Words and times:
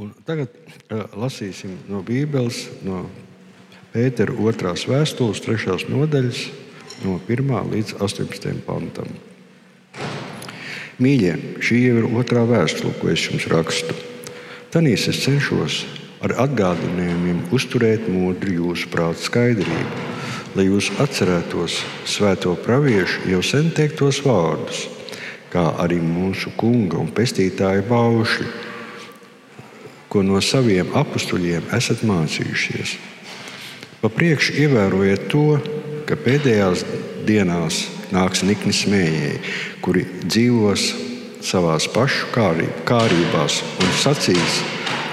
Un 0.00 0.08
tagad 0.24 0.48
uh, 0.88 1.02
lasīsim 1.20 1.74
no 1.92 2.00
Bībeles, 2.06 2.64
no 2.86 3.02
Pētera 3.92 4.32
2. 4.32 4.72
vēstules, 4.88 5.42
3. 5.44 5.90
nodaļas, 5.92 6.46
no 7.04 7.18
1 7.28 7.52
līdz 7.74 7.98
18. 8.00 8.54
pantam. 8.64 9.10
Mīļie, 11.02 11.34
šī 11.60 11.82
jau 11.82 11.98
ir 12.00 12.08
otrā 12.22 12.46
vēstule, 12.48 12.94
ko 13.02 13.12
es 13.12 13.26
jums 13.26 13.44
rakstu. 13.52 13.98
Tanīs 14.72 15.04
es 15.12 15.20
cenšos 15.26 15.82
ar 16.24 16.38
atgādinājumiem 16.46 17.44
uzturēt 17.52 18.08
modri 18.08 18.56
jūsu 18.56 18.88
prāta 18.88 19.20
skaidrību, 19.20 20.02
lai 20.56 20.68
jūs 20.70 20.88
atcerētos 21.04 21.82
svēto 22.08 22.56
praviešu 22.64 23.28
jau 23.28 23.44
sen 23.44 23.68
teiktos 23.76 24.24
vārdus, 24.24 24.86
kā 25.52 25.68
arī 25.84 26.00
mūsu 26.00 26.56
kunga 26.56 26.96
un 27.02 27.12
pestītāja 27.12 27.84
baušļi, 27.92 28.71
ko 30.12 30.20
no 30.20 30.40
saviem 30.44 30.90
apstuļiem 30.92 31.70
esat 31.72 32.02
mācījušies. 32.04 32.98
Pa 34.02 34.10
priekšu 34.12 34.58
ievērojiet 34.60 35.28
to, 35.32 35.46
ka 36.04 36.18
pēdējās 36.20 36.84
dienās 37.24 37.86
nāks 38.12 38.42
nikni 38.44 38.74
smējēji, 38.76 39.40
kuri 39.80 40.04
dzīvos 40.26 40.88
savā 41.42 41.78
pašu 41.94 42.28
kārībās 42.34 43.62
un 43.80 43.94
sacīs, 44.02 44.60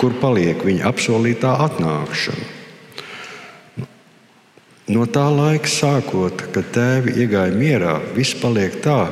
kur 0.02 0.17
paliek 0.20 0.66
viņa 0.67 0.90
apsolītā 0.91 1.55
atnākšana. 1.70 2.57
No 4.90 5.05
tā 5.05 5.27
laika 5.29 5.70
sākot, 5.70 6.48
kad 6.49 6.71
tēvi 6.73 7.13
iegāja 7.21 7.54
mierā, 7.54 7.95
viss 8.16 8.34
paliek 8.41 8.81
tā, 8.81 9.04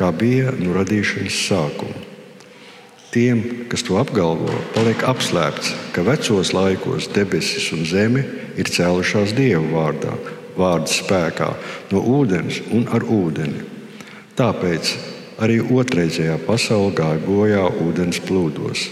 kā 0.00 0.08
bija 0.10 0.54
no 0.56 0.72
radīšanas 0.72 1.42
sākuma. 1.50 2.07
Tiem, 3.08 3.68
kas 3.72 3.80
to 3.86 3.96
apgalvo, 3.96 4.52
paliek 4.74 5.00
apslēpts, 5.08 5.70
ka 5.96 6.02
vecos 6.04 6.50
laikos 6.52 7.06
debesis 7.14 7.70
un 7.72 7.86
zeme 7.88 8.20
ir 8.60 8.68
cēlušās 8.68 9.32
Dieva 9.32 9.64
vārdā, 9.72 10.12
vārda 10.58 10.92
spēkā, 10.92 11.48
no 11.88 12.02
ūdens 12.18 12.60
un 12.76 12.84
ar 12.92 13.06
ūdeni. 13.08 13.64
Tāpēc 14.36 14.92
arī 15.40 15.56
otrreizējā 15.64 16.36
pasaule 16.44 16.92
gāja 17.00 17.22
bojā 17.24 17.64
ūdens 17.86 18.20
plūdos. 18.28 18.84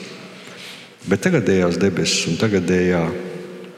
Bet 1.07 1.27
tagadējās 1.29 1.77
debesis 1.77 2.25
un 2.33 2.41
tagadējā, 2.41 3.05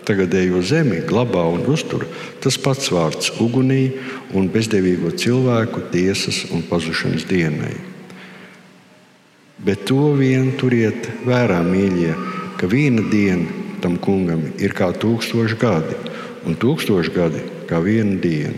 tagadējo 0.06 0.62
zemi 0.62 1.02
glabā 1.08 1.48
un 1.50 1.67
uztur 1.69 2.06
tas 2.41 2.62
pats 2.62 2.95
vārds 2.95 3.34
ugunī 3.42 3.91
un 4.39 4.48
bezdevīgo 4.55 5.12
cilvēku 5.19 5.89
tiesas 5.91 6.45
un 6.55 6.62
pazušanas 6.70 7.27
dienai. 7.27 7.88
Bet 9.64 9.87
to 9.91 10.12
vien 10.14 10.53
turiet 10.59 11.09
vērā, 11.27 11.59
mīļie, 11.67 12.12
ka 12.61 12.69
viena 12.70 13.03
diena 13.11 13.67
tam 13.83 13.97
kungam 14.03 14.45
ir 14.59 14.75
kā 14.75 14.91
tūkstoši 14.95 15.59
gadi, 15.59 15.97
un 16.47 16.59
tūkstoši 16.59 17.14
gadi 17.14 17.42
kā 17.69 17.81
viena 17.83 18.19
diena. 18.23 18.55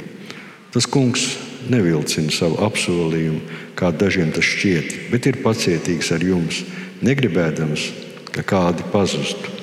Tas 0.70 0.86
kungs 0.86 1.24
nevilcina 1.70 2.32
savu 2.32 2.60
apsolījumu, 2.64 3.40
kā 3.76 3.90
dažiem 3.96 4.30
tas 4.34 4.46
šķiet, 4.46 4.92
bet 5.12 5.26
ir 5.26 5.40
pacietīgs 5.44 6.12
ar 6.14 6.24
jums, 6.24 6.62
negribēdams, 7.04 7.88
ka 8.34 8.44
kādi 8.46 8.84
pazustu, 8.92 9.56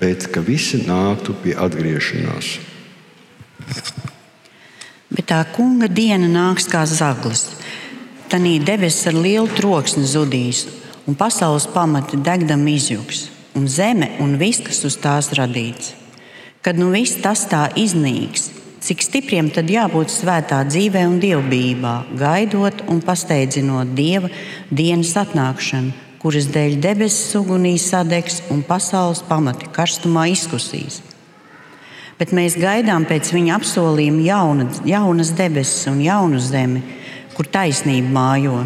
bet 0.00 0.28
ka 0.32 0.42
visi 0.44 0.82
nāktu 0.86 1.36
pie 1.44 1.54
atgriešanās. 1.58 2.56
Bet 5.08 5.28
tā 5.30 5.40
kunga 5.54 5.88
diena 5.88 6.28
nāks 6.28 6.68
kā 6.70 6.84
zaglis. 6.88 7.57
Tanī 8.28 8.58
debesis 8.60 9.08
ar 9.08 9.16
lielu 9.16 9.48
troksni 9.56 10.04
zudīs, 10.04 10.66
un 11.08 11.16
pasaules 11.16 11.64
pamati 11.72 12.20
degdam 12.20 12.66
izjūgs, 12.68 13.24
un 13.56 13.64
zeme 13.68 14.12
un 14.20 14.36
viss, 14.40 14.60
kas 14.60 14.84
uz 14.84 14.98
tās 15.00 15.32
radīts. 15.38 15.94
Kad 16.60 16.76
nu 16.76 16.90
viss 16.92 17.20
tas 17.24 17.46
tā 17.48 17.70
iznīks, 17.80 18.50
Cik 18.78 19.02
stipriem 19.02 19.48
tad 19.50 19.66
jābūt 19.68 20.12
svētā 20.12 20.60
dzīvē 20.68 21.00
un 21.08 21.16
dievbijībā, 21.18 21.94
gaidot 22.18 22.84
un 22.86 23.00
pasteidzinot 23.02 23.90
dieva 23.98 24.30
dienas 24.70 25.16
atnākšanu, 25.18 25.90
kuras 26.22 26.46
dēļ 26.54 26.76
debesis 26.84 27.34
ugunī 27.40 27.74
sadegs 27.82 28.38
un 28.54 28.62
pasaules 28.62 29.24
pamati 29.26 29.66
karstumā 29.74 30.28
izkusīs. 30.30 31.00
Bet 32.18 32.30
mēs 32.34 32.54
gaidām 32.58 33.06
pēc 33.06 33.32
viņa 33.34 33.58
apsolījuma 33.58 34.22
jauna, 34.28 34.68
jaunas 34.86 35.34
debesis 35.38 35.90
un 35.90 35.98
jaunu 36.06 36.38
zemi, 36.42 36.84
kur 37.38 37.46
taisnība 37.54 38.10
mājo. 38.10 38.62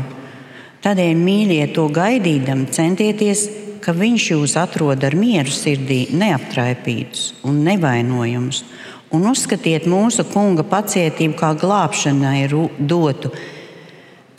Tādēļ, 0.82 1.12
mīļie, 1.14 1.66
to 1.76 1.84
gaidīdam, 1.92 2.64
centieties, 2.72 3.44
ka 3.84 3.92
viņš 3.92 4.30
jūs 4.32 4.56
atrod 4.56 5.04
ar 5.04 5.14
mieru 5.18 5.52
sirdī, 5.52 6.06
neaptraipītus 6.16 7.34
un 7.44 7.60
nevainojumus 7.66 8.64
un 9.12 9.28
uzskatiet 9.28 9.84
mūsu 9.90 10.24
kunga 10.32 10.64
pacietību 10.64 11.36
kā 11.36 11.52
glābšanai 11.60 12.46
dotu. 12.80 13.32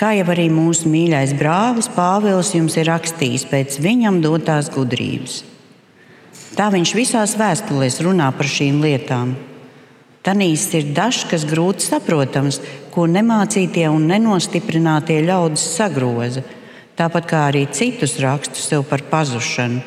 Kā 0.02 0.16
jau 0.18 0.26
arī 0.34 0.50
mūsu 0.52 0.90
mīļais 0.90 1.36
brālis 1.38 1.88
Pāvils 1.94 2.52
jums 2.58 2.76
ir 2.82 2.90
rakstījis 2.90 3.46
pēc 3.52 3.78
viņam 3.84 4.20
dotās 4.24 4.72
gudrības. 4.74 5.44
Tā 6.58 6.70
viņš 6.74 6.94
visās 6.98 7.38
vēstulēs 7.38 8.02
runā 8.06 8.32
par 8.36 8.50
šīm 8.50 8.82
lietām. 8.84 9.36
Tanīs 10.26 10.66
ir 10.78 10.90
dažs, 10.96 11.26
kas 11.30 11.46
grūti 11.46 11.86
saprotams, 11.86 12.60
ko 12.94 13.08
nemācītie 13.10 13.88
un 13.90 14.06
nenostiprinātie 14.12 15.24
ļaudis 15.26 15.64
sagroza, 15.76 16.44
tāpat 16.98 17.28
kā 17.30 17.42
arī 17.50 17.66
citus 17.74 18.20
rakstus 18.22 18.70
sev 18.70 18.86
par 18.90 19.02
pazušanu. 19.10 19.82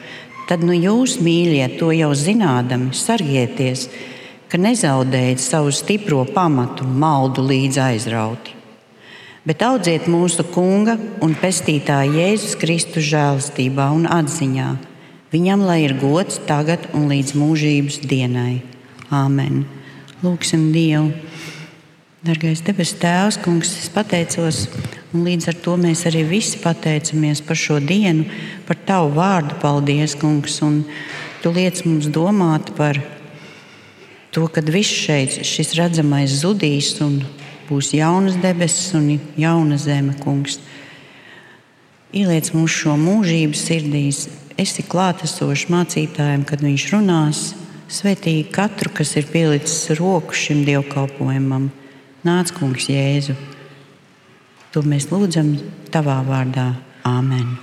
Tad 0.46 0.62
nu 0.62 0.74
jūs, 0.74 1.16
mīļie, 1.22 1.64
to 1.78 1.90
jau 1.94 2.12
zinādami, 2.14 2.92
sargieties, 2.94 3.88
ka 4.46 4.58
nezaudējat 4.62 5.42
savu 5.42 5.72
stipro 5.74 6.22
pamatu 6.26 6.86
maldu 6.86 7.42
līdz 7.46 7.80
aizrauti. 7.82 8.54
Bet 9.46 9.62
audziet 9.62 10.06
mūsu 10.10 10.42
Kunga 10.54 10.96
un 11.22 11.34
Pestītāja 11.38 12.10
Jēzus 12.10 12.56
Kristus 12.58 13.06
žēlastībā 13.10 13.88
un 13.94 14.06
atziņā. 14.10 14.72
Viņam 15.34 15.62
lai 15.66 15.80
ir 15.84 15.94
gods 15.98 16.40
tagad 16.46 16.88
un 16.94 17.06
līdz 17.10 17.34
mūžības 17.38 18.00
dienai. 18.06 18.62
Āmen! 19.14 19.64
Lūksim 20.22 20.70
Dievu! 20.74 21.25
Dargais 22.26 22.58
debesu 22.58 22.96
Tēvs, 22.98 23.36
Kungs, 23.38 23.68
es 23.78 23.90
pateicos, 23.94 24.64
un 25.14 25.22
līdz 25.22 25.52
ar 25.52 25.58
to 25.62 25.76
mēs 25.78 26.00
arī 26.08 26.24
visi 26.26 26.58
pateicamies 26.58 27.38
par 27.46 27.54
šo 27.60 27.76
dienu, 27.78 28.24
par 28.66 28.80
Tavu 28.88 29.12
vārdu. 29.14 29.54
Paldies, 29.62 30.16
Kungs! 30.18 30.58
Un 30.66 30.80
Tu 31.46 31.52
liec 31.54 31.84
mums 31.86 32.08
domāt 32.10 32.72
par 32.74 32.98
to, 34.34 34.48
ka 34.50 34.64
viss 34.66 34.90
šeit, 34.90 35.36
šis 35.46 35.76
redzamais 35.78 36.34
zudīs 36.40 36.96
un 37.04 37.20
būs 37.68 37.92
jaunas 37.94 38.40
debesis 38.42 38.90
un 38.98 39.20
jauna 39.38 39.78
zeme, 39.78 40.16
kungs. 40.18 40.58
Ieliec 42.10 42.50
mums 42.50 42.74
šo 42.74 42.98
mūžību 42.98 43.54
sirdīs, 43.54 44.26
esi 44.58 44.82
klātesošs 44.82 45.68
mācītājiem, 45.70 46.42
kad 46.42 46.66
viņš 46.66 46.90
runās. 46.96 47.46
Svetīgi 47.86 48.48
katru, 48.50 48.90
kas 48.90 49.14
ir 49.14 49.30
pielicis 49.30 49.92
roku 50.00 50.34
šim 50.34 50.66
dievkalpojumam. 50.66 51.70
Nāc, 52.26 52.50
kungs, 52.50 52.88
Jēzu. 52.90 53.36
To 54.74 54.80
mēs 54.82 55.04
lūdzam 55.12 55.52
tavā 55.94 56.16
vārdā. 56.26 56.72
Āmen! 57.06 57.54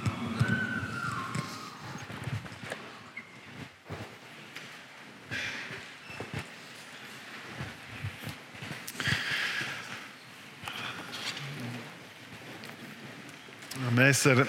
Mēs 13.94 14.24
ar, 14.32 14.46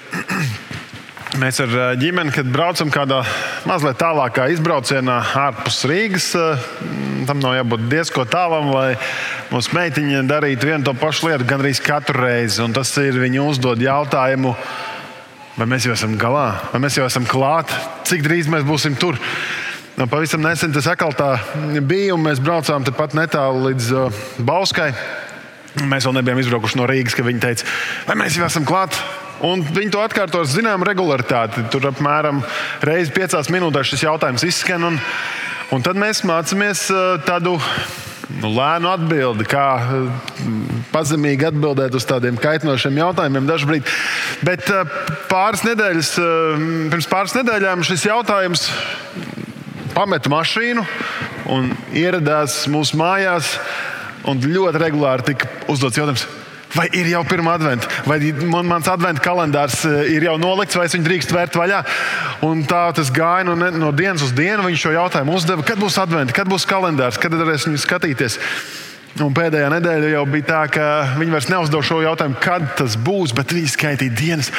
mēs 1.43 1.59
ar 1.65 1.75
ģimeni, 1.99 2.31
kad 2.37 2.55
braucam 2.55 2.93
kādā 2.95 3.25
mazliet 3.67 3.99
tālākā 3.99 4.47
izbraucienā 4.55 5.19
ārpus 5.49 5.83
Rīgas, 5.91 6.31
tam 7.27 7.43
nav 7.43 7.59
jābūt 7.59 7.89
diezko 7.91 8.25
tālam, 8.31 8.71
lai 8.71 8.95
mūsu 9.53 9.75
meitiņa 9.77 10.23
darītu 10.29 10.71
vienu 10.71 10.87
to 10.87 10.95
pašu 10.99 11.29
lietu 11.29 11.47
gandrīz 11.49 11.81
katru 11.85 12.25
reizi. 12.25 12.65
Tas 12.75 12.93
ir 13.03 13.19
viņa 13.21 13.45
uzdod 13.45 13.83
jautājumu, 13.83 14.55
vai 15.59 15.67
mēs 15.71 15.89
jau 15.89 15.95
esam 15.97 16.17
galā, 16.21 16.47
vai 16.73 16.81
mēs 16.85 16.99
jau 16.99 17.07
esam 17.09 17.27
klāt, 17.29 17.73
cik 18.09 18.25
drīz 18.27 18.51
mēs 18.53 18.67
būsim 18.67 18.97
tur. 19.01 19.19
Nu, 19.95 20.09
pavisam 20.11 20.43
nesen 20.43 20.73
tas 20.75 20.89
atkal 20.91 21.13
tā 21.15 21.37
bija, 21.87 22.17
un 22.17 22.25
mēs 22.25 22.41
braucām 22.43 22.83
tepat 22.87 23.13
netālu 23.15 23.69
līdz 23.69 23.91
uh, 23.95 24.23
Bauskai. 24.43 24.89
Mēs 25.87 26.07
vēl 26.07 26.17
nebijām 26.17 26.41
izbraukuši 26.43 26.79
no 26.81 26.89
Rīgas, 26.91 27.15
kad 27.15 27.27
viņi 27.27 27.43
teica, 27.43 27.69
vai 28.09 28.17
mēs 28.19 28.39
jau 28.39 28.47
esam 28.47 28.67
klāt. 28.67 28.97
Un 29.45 29.63
viņi 29.67 29.93
to 29.95 30.01
atkārto 30.03 30.41
ar 30.41 30.49
zināmu 30.49 30.87
regularitāti. 30.87 31.67
Tur 31.71 31.91
apmēram 31.91 32.41
reizi 32.87 33.13
piecās 33.15 33.51
minūtēs 33.53 33.91
šis 33.93 34.05
jautājums 34.07 34.47
izskan. 34.47 34.87
Un, 34.89 34.99
un 35.75 35.85
tad 35.85 35.99
mēs 36.01 36.23
mācāmies 36.27 36.87
tādu 37.27 37.57
nu, 37.59 38.14
lēnu 38.44 38.91
atbildi, 38.91 39.47
kā 39.48 39.66
mm, 39.80 40.84
pazemīgi 40.92 41.48
atbildēt 41.50 41.97
uz 41.97 42.06
tādiem 42.09 42.38
kaitinošiem 42.41 43.00
jautājumiem 43.03 43.48
dažkārt. 43.48 43.91
Bet 44.47 44.68
eh, 44.72 44.94
pāris 45.30 45.65
nedēļas, 45.66 46.12
eh, 46.21 46.68
pirms 46.92 47.10
pāris 47.10 47.36
nedēļām 47.38 47.84
šis 47.86 48.06
jautājums 48.09 48.68
pameta 49.94 50.32
mašīnu 50.32 50.84
un 51.54 51.74
ieradās 51.94 52.65
mūsu 52.72 52.98
mājās. 53.00 53.56
Un 54.24 54.38
ļoti 54.41 54.80
regulāri 54.80 55.26
tika 55.26 55.50
uzdots 55.68 55.98
jautājums, 56.00 56.24
Vai 56.74 56.88
ir 56.97 57.06
jau 57.12 57.22
pirmā 57.28 57.54
adventa, 57.54 57.86
vai 58.09 58.18
man, 58.50 58.66
mans 58.66 58.88
adventa 58.91 59.22
kalendārs 59.22 59.84
eh, 59.86 60.15
ir 60.16 60.26
jau 60.26 60.34
nolikts, 60.42 60.74
vai 60.78 60.88
es 60.88 60.97
viņu 60.97 61.06
drīkst 61.06 61.34
vērt 61.34 61.59
vaļā? 61.59 61.82
Un 62.47 62.65
tā 62.66 62.88
tas 62.97 63.12
gāja 63.15 63.47
no, 63.47 63.54
no 63.54 63.92
dienas 63.94 64.24
uz 64.26 64.34
dienu. 64.34 64.65
Viņš 64.66 64.86
šo 64.86 64.94
jautājumu 64.97 65.36
uzdeva, 65.38 65.66
kad 65.66 65.78
būs 65.78 66.00
adventa, 66.03 66.34
kad 66.34 66.50
būs 66.50 66.66
kalendārs, 66.68 67.21
kad 67.21 67.36
varēs 67.38 67.68
viņu 67.68 67.82
skatīties. 67.84 68.41
Un 69.22 69.31
pēdējā 69.31 69.69
nedēļa 69.71 70.09
jau 70.11 70.22
bija 70.27 70.47
tā, 70.49 70.61
ka 70.75 70.84
viņi 71.21 71.31
vairs 71.37 71.47
neuzdev 71.47 71.84
šo 71.87 72.01
jautājumu, 72.03 72.34
kad 72.43 72.65
tas 72.81 72.97
būs, 72.99 73.31
bet 73.37 73.53
viņi 73.55 73.71
skaitīja 73.71 74.15
dienas. 74.19 74.51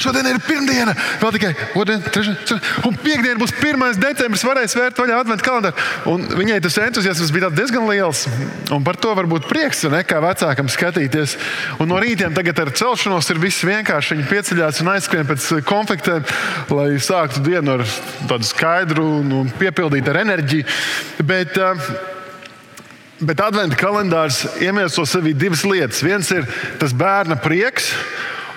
Šodien 0.00 0.30
ir 0.30 0.40
pirmdiena, 0.46 0.94
vēl 1.20 1.34
tikai 1.36 1.50
otrdiena, 1.74 2.12
trešdiena, 2.14 2.56
un 2.88 2.96
piekdiena 3.02 3.36
būs 3.42 3.52
1. 3.58 4.00
decembris. 4.00 4.46
Varēs 4.48 4.78
vērt 4.78 5.02
vaļā 5.02 5.20
adventu 5.20 5.44
kalendāru. 5.44 5.86
Un 6.08 6.24
viņai 6.40 6.56
tas 6.64 6.80
entuziasms 6.86 7.34
bija 7.36 7.52
diezgan 7.52 7.84
liels. 7.90 8.24
Un 8.72 8.86
par 8.86 8.96
to 8.96 9.12
var 9.18 9.28
būt 9.28 9.50
prieks, 9.50 9.84
ne, 9.92 10.00
kā 10.08 10.22
vecākam 10.24 10.72
skatīties. 10.72 11.36
Un 11.76 11.92
no 11.92 12.00
rītiem 12.00 12.32
tagad 12.36 12.64
ar 12.64 12.72
celšanos 12.80 13.28
ir 13.28 13.44
viss 13.44 13.66
vienkārši. 13.68 14.16
Viņi 14.16 14.30
pieceļās 14.32 14.84
un 14.86 14.94
aizskrien 14.96 15.28
pēc 15.28 15.50
konfliktēm, 15.68 16.24
lai 16.72 16.94
sāktu 16.96 17.44
dienu 17.44 17.76
ar 17.76 17.88
tādu 18.24 18.48
skaidru 18.48 19.10
un 19.20 19.52
piepildītu 19.60 20.14
ar 20.14 20.24
enerģiju. 20.24 20.78
Bet, 21.28 21.60
uh, 21.60 22.16
Bet 23.18 23.40
adventa 23.42 23.74
kalendārs 23.74 24.44
iemieso 24.62 25.02
sevī 25.08 25.32
divas 25.34 25.64
lietas. 25.66 26.04
Viens 26.06 26.28
ir 26.30 26.44
tas 26.78 26.92
bērna 26.94 27.34
prieks, 27.42 27.90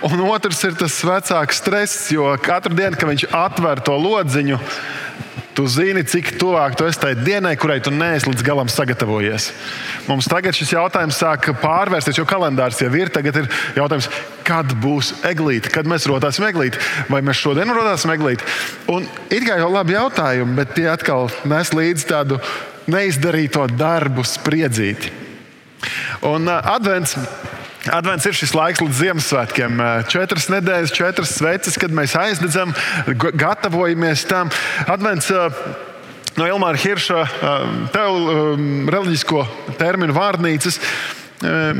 un 0.05 0.21
otrs 0.27 0.61
ir 0.67 0.75
tas 0.77 0.99
vecāks 1.01 1.61
stress. 1.63 2.11
Jo 2.13 2.35
katru 2.41 2.77
dienu, 2.77 2.93
kad 2.93 3.09
viņš 3.09 3.25
atver 3.33 3.81
to 3.81 3.97
lodziņu, 3.97 4.59
tu 5.57 5.65
zini, 5.65 6.03
cik 6.05 6.35
tuvāk 6.37 6.77
tu 6.77 6.85
esi 6.85 7.01
tai 7.01 7.15
dienai, 7.17 7.55
kurai 7.59 7.79
tu 7.81 7.89
neesi 7.89 8.29
līdz 8.29 8.45
galam 8.45 8.69
sagatavojies. 8.71 9.49
Mums 10.05 10.29
tagad 10.29 10.53
šis 10.53 10.75
jautājums 10.75 11.17
sāk 11.17 11.49
pārvērsties, 11.63 12.21
jo 12.21 12.29
kalendārs 12.29 12.85
jau 12.85 12.93
ir. 13.01 13.09
Tagad 13.13 13.41
ir 13.41 13.49
jautājums, 13.81 14.11
kad 14.47 14.77
būs 14.83 15.15
eglīte, 15.27 15.73
kad 15.73 15.89
mēs 15.89 16.05
rodāsim 16.09 16.45
eglīti, 16.47 16.77
vai 17.09 17.25
mēs 17.25 17.41
šodien 17.41 17.73
rodāsim 17.73 18.13
eglīti. 18.13 18.45
Un 18.93 19.09
it 19.33 19.41
kā 19.47 19.57
jau 19.57 19.73
labi 19.73 19.97
jautājumi, 19.97 20.59
bet 20.61 20.77
tie 20.77 20.85
atkal 20.93 21.33
nes 21.49 21.73
līdzi 21.73 22.13
tādu 22.13 22.37
neizdarīto 22.89 23.67
darbu 23.77 24.25
spriedzīti. 24.25 25.11
Un 26.27 26.49
uh, 26.49 26.61
advents. 26.73 27.17
Advents 27.89 28.27
ir 28.29 28.35
šis 28.37 28.51
laiks 28.53 28.81
līdz 28.83 28.93
Ziemassvētkiem. 28.93 29.79
Četras 30.05 30.45
nedēļas, 30.53 30.91
četras 30.93 31.31
sveces, 31.33 31.79
kad 31.81 31.89
mēs 31.97 32.13
aizdedzam, 32.13 32.75
gatavojamies 33.17 34.27
tam. 34.29 34.51
Advents 34.85 35.31
no 36.37 36.45
Ilmāra 36.45 36.77
Hirša, 36.77 37.23
tev 37.89 38.19
reliģisko 38.93 39.41
terminu 39.81 40.13
vārnīcas. 40.13 40.77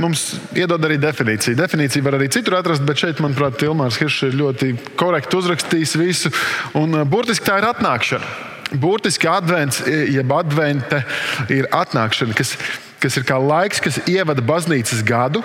Mums 0.02 0.26
iedod 0.58 0.82
arī 0.88 0.98
definīciju. 0.98 1.60
Definīciju 1.60 2.08
var 2.08 2.18
arī 2.18 2.32
citur 2.34 2.58
atrast, 2.58 2.82
bet 2.82 2.98
šeit, 2.98 3.22
manuprāt, 3.22 3.62
Ilmārs 3.62 4.02
Hiršs 4.02 4.32
ir 4.32 4.40
ļoti 4.42 4.74
korekti 4.98 5.38
uzrakstījis 5.38 6.00
visu. 6.02 6.34
Un 6.82 7.04
burtiski 7.06 7.46
tā 7.46 7.62
ir 7.62 7.70
atnākšana. 7.70 8.51
Būtiski 8.72 9.28
advents, 9.28 9.82
jeb 9.88 10.32
advente, 10.32 11.02
ir 11.52 11.68
atnākšana, 11.76 12.36
kas, 12.38 12.54
kas 13.04 13.18
ir 13.20 13.26
kā 13.28 13.36
laiks, 13.42 13.82
kas 13.84 14.00
ievada 14.08 14.44
baznīcas 14.46 15.04
gadu 15.04 15.44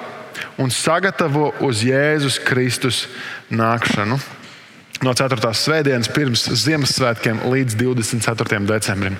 un 0.60 0.70
sagatavo 0.70 1.50
uz 1.64 1.82
Jēzus 1.84 2.38
Kristus 2.44 3.06
nākšanu. 3.50 4.20
No 5.04 5.12
4. 5.12 5.50
svētdienas 5.52 6.08
pirms 6.12 6.46
Ziemassvētkiem 6.62 7.42
līdz 7.50 7.76
24. 7.82 8.62
decembrim. 8.68 9.18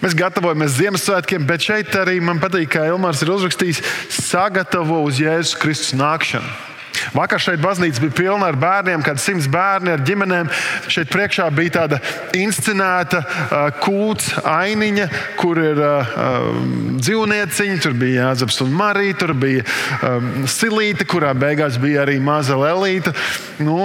Mēs 0.00 0.16
gatavojamies 0.16 0.78
Ziemassvētkiem, 0.78 1.44
bet 1.46 1.68
šeit 1.68 1.94
arī 2.00 2.16
man 2.24 2.40
patīk, 2.42 2.72
kā 2.72 2.88
Ilmārs 2.88 3.20
ir 3.22 3.34
uzrakstījis, 3.36 3.82
sagatavo 4.30 5.02
uz 5.04 5.20
Jēzus 5.20 5.58
Kristus 5.60 5.92
nākšanu. 5.98 6.69
Vakar 7.16 7.42
šeit 7.42 7.62
baznīca 7.62 8.02
bija 8.04 8.16
pilna 8.16 8.50
ar 8.50 8.58
bērniem, 8.60 9.02
kad 9.06 9.20
simts 9.22 9.48
bērni 9.50 9.94
ar 9.94 10.04
ģimenēm. 10.06 10.50
Šeit 10.90 11.10
priekšā 11.12 11.48
bija 11.54 11.76
tāda 11.80 12.00
inscenēta 12.36 13.22
uh, 13.24 13.66
kūts 13.82 14.32
ainiņa, 14.44 15.08
kur 15.40 15.60
ir 15.62 15.80
uh, 15.82 16.14
um, 16.24 16.96
dzīvnieciņi. 17.00 17.82
Tur 17.84 17.96
bija 17.98 18.30
Jāzeps 18.30 18.60
un 18.64 18.74
Marija, 18.76 19.18
tur 19.24 19.34
bija 19.38 19.66
um, 20.06 20.32
silīte, 20.50 21.08
kurā 21.08 21.34
beigās 21.36 21.78
bija 21.80 22.04
arī 22.04 22.18
maza 22.22 22.58
lelīte. 22.60 23.14
Nu, 23.62 23.78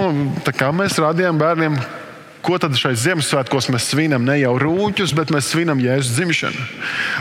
tā 0.46 0.54
kā 0.56 0.72
mēs 0.74 0.98
rādījām 1.02 1.38
bērniem, 1.40 1.78
ko 2.46 2.58
tad 2.62 2.76
šai 2.78 2.94
Ziemassvētkos 2.98 3.66
mēs 3.74 3.88
svinam? 3.90 4.24
Ne 4.26 4.38
jau 4.38 4.54
rūķus, 4.60 5.14
bet 5.18 5.32
mēs 5.34 5.50
svinam 5.50 5.80
Jēzus 5.82 6.14
dzimšanu. 6.14 6.66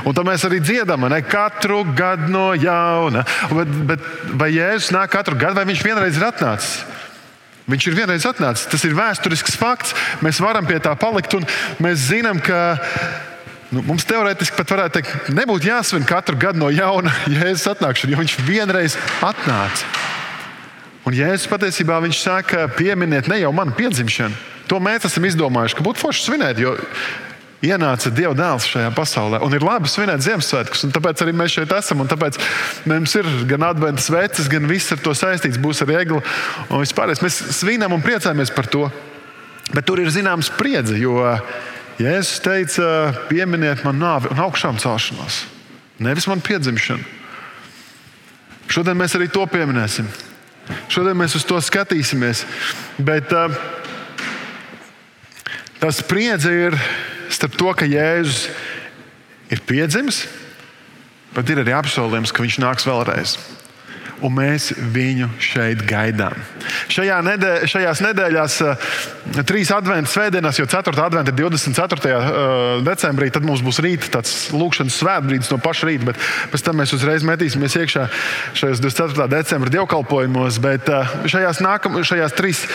Un 0.06 0.18
tad 0.18 0.28
mēs 0.28 0.46
arī 0.46 0.62
dziedam, 0.62 1.08
ne 1.10 1.22
katru 1.26 1.82
gadu 1.98 2.30
no 2.34 2.52
jauna. 2.54 3.26
Bet, 3.50 3.74
bet 3.90 4.06
vai 4.38 4.52
Jēzus 4.54 4.94
nāk 4.94 5.14
katru 5.16 5.38
gadu, 5.40 5.58
vai 5.58 5.66
viņš 5.72 5.84
vienreiz 5.86 6.20
ir 6.20 6.28
atnācis? 6.30 6.78
Viņš 7.66 7.88
ir 7.90 7.98
vienreiz 7.98 8.26
atnācis. 8.30 8.68
Tas 8.70 8.84
ir 8.86 8.94
vēsturisks 8.94 9.58
fakts. 9.58 9.96
Mēs 10.22 10.42
varam 10.44 10.68
pie 10.70 10.78
tā 10.84 10.94
palikt, 11.02 11.34
un 11.34 11.48
mēs 11.82 12.12
zinām, 12.12 12.38
ka 12.46 12.78
nu, 13.74 13.82
mums 13.88 14.06
teorētiski 14.06 14.60
pat 14.60 14.76
varētu 14.76 15.00
teikt, 15.00 15.32
nebūtu 15.34 15.72
jāsvin 15.72 16.06
katru 16.06 16.38
gadu 16.38 16.62
no 16.62 16.70
jauna 16.74 17.14
Jēzus 17.40 17.72
atnākšana, 17.74 18.14
jo 18.14 18.22
viņš 18.22 18.38
vienreiz 18.46 19.00
atnāca. 19.26 19.90
Un 21.06 21.14
Jēzus 21.18 21.50
patiesībā 21.50 21.98
viņš 22.02 22.20
saka, 22.22 22.68
pieminiet 22.78 23.28
ne 23.30 23.42
jau 23.42 23.52
manu 23.54 23.74
piedzimšanu, 23.78 24.38
To 24.72 24.82
mēs 24.82 25.06
esam 25.08 25.28
izdomājuši, 25.28 25.78
ka 25.78 25.86
būtu 25.86 26.02
forši 26.02 26.26
svinēt, 26.26 26.60
jo 26.62 26.74
ienāca 27.66 28.12
Dieva 28.14 28.34
dēls 28.38 28.68
šajā 28.70 28.92
pasaulē. 28.96 29.40
Un 29.46 29.54
ir 29.56 29.66
labi 29.66 29.90
svinēt 29.90 30.24
Ziemassvētkus, 30.26 30.86
un 30.88 30.94
tāpēc 30.96 31.22
arī 31.24 31.34
mēs 31.38 31.56
šeit 31.56 31.74
esam. 31.76 32.04
Tāpēc 32.10 32.40
mums 32.90 33.16
ir 33.20 33.30
gan 33.50 33.66
adventas 33.70 34.10
veces, 34.14 34.50
gan 34.52 34.68
viss 34.70 34.94
ar 34.94 35.02
to 35.04 35.14
saistīts. 35.18 35.62
Būs 35.62 35.84
arī 35.86 36.00
egli 36.02 36.22
un 36.22 36.82
vispār. 36.82 37.14
Mēs 37.26 37.42
svinam 37.60 37.96
un 37.96 38.06
priecājamies 38.06 38.54
par 38.56 38.70
to. 38.72 38.90
Bet 39.74 39.88
tur 39.88 40.02
ir 40.02 40.12
zināms 40.14 40.52
spriedzi, 40.52 41.00
jo 41.02 41.18
Jēzus 41.96 42.42
teica, 42.44 42.88
pieminiet 43.30 43.86
man 43.86 43.96
nāvi 44.02 44.28
un 44.34 44.42
augšām 44.44 44.76
celšanos, 44.84 45.46
nevis 46.04 46.28
man 46.28 46.44
piedzimšanu. 46.44 47.06
Šodien 48.68 48.98
mēs 49.00 49.16
arī 49.16 49.30
to 49.32 49.46
pieminēsim. 49.48 50.10
Šodien 50.92 51.16
mēs 51.18 51.38
uz 51.38 51.46
to 51.48 51.60
skatīsimies. 51.64 52.44
Bet, 52.98 53.32
uh, 53.32 53.54
Tā 55.82 55.92
spriedze 55.92 56.52
ir 56.54 56.78
starp 57.34 57.58
to, 57.60 57.72
ka 57.76 57.88
Jēzus 57.90 58.48
ir 59.52 59.62
piedzimis, 59.68 60.24
bet 61.36 61.52
ir 61.52 61.62
arī 61.62 61.76
apsolījums, 61.76 62.32
ka 62.34 62.46
viņš 62.46 62.60
nāks 62.64 62.88
vēlreiz 62.88 63.36
un 64.26 64.34
mēs 64.34 64.72
viņu 64.94 65.30
šeit 65.42 65.84
gaidām. 65.88 66.36
Šajā 66.92 67.18
nedē, 67.26 67.52
šajās 67.70 68.02
nedēļās, 68.06 68.56
eh, 68.66 69.44
trīs 69.46 69.72
adventas 69.74 70.16
svētdienās, 70.16 70.60
jo 70.60 70.66
4. 70.66 71.04
adventa 71.06 71.32
ir 71.32 71.38
24. 71.38 72.16
Eh, 72.16 72.82
decembrī, 72.86 73.32
tad 73.32 73.46
mums 73.46 73.62
būs 73.62 73.82
rīta 73.84 74.10
tāds 74.18 74.52
lūkšanas 74.52 74.98
svētbrīdis 75.02 75.52
no 75.52 75.58
paša 75.58 75.90
rīta, 75.90 76.06
bet 76.06 76.18
pēc 76.52 76.64
tam 76.66 76.78
mēs 76.82 76.94
uzreiz 76.98 77.24
metīsimies 77.24 77.78
iekšā 77.82 78.10
šajos 78.54 78.82
24. 78.82 79.28
decembra 79.30 79.70
dievkalpojumos. 79.70 80.60
Bet 80.62 80.90
eh, 80.90 81.14
šajās, 81.26 81.62
nākam, 81.62 82.02
šajās 82.02 82.38
trīs 82.38 82.66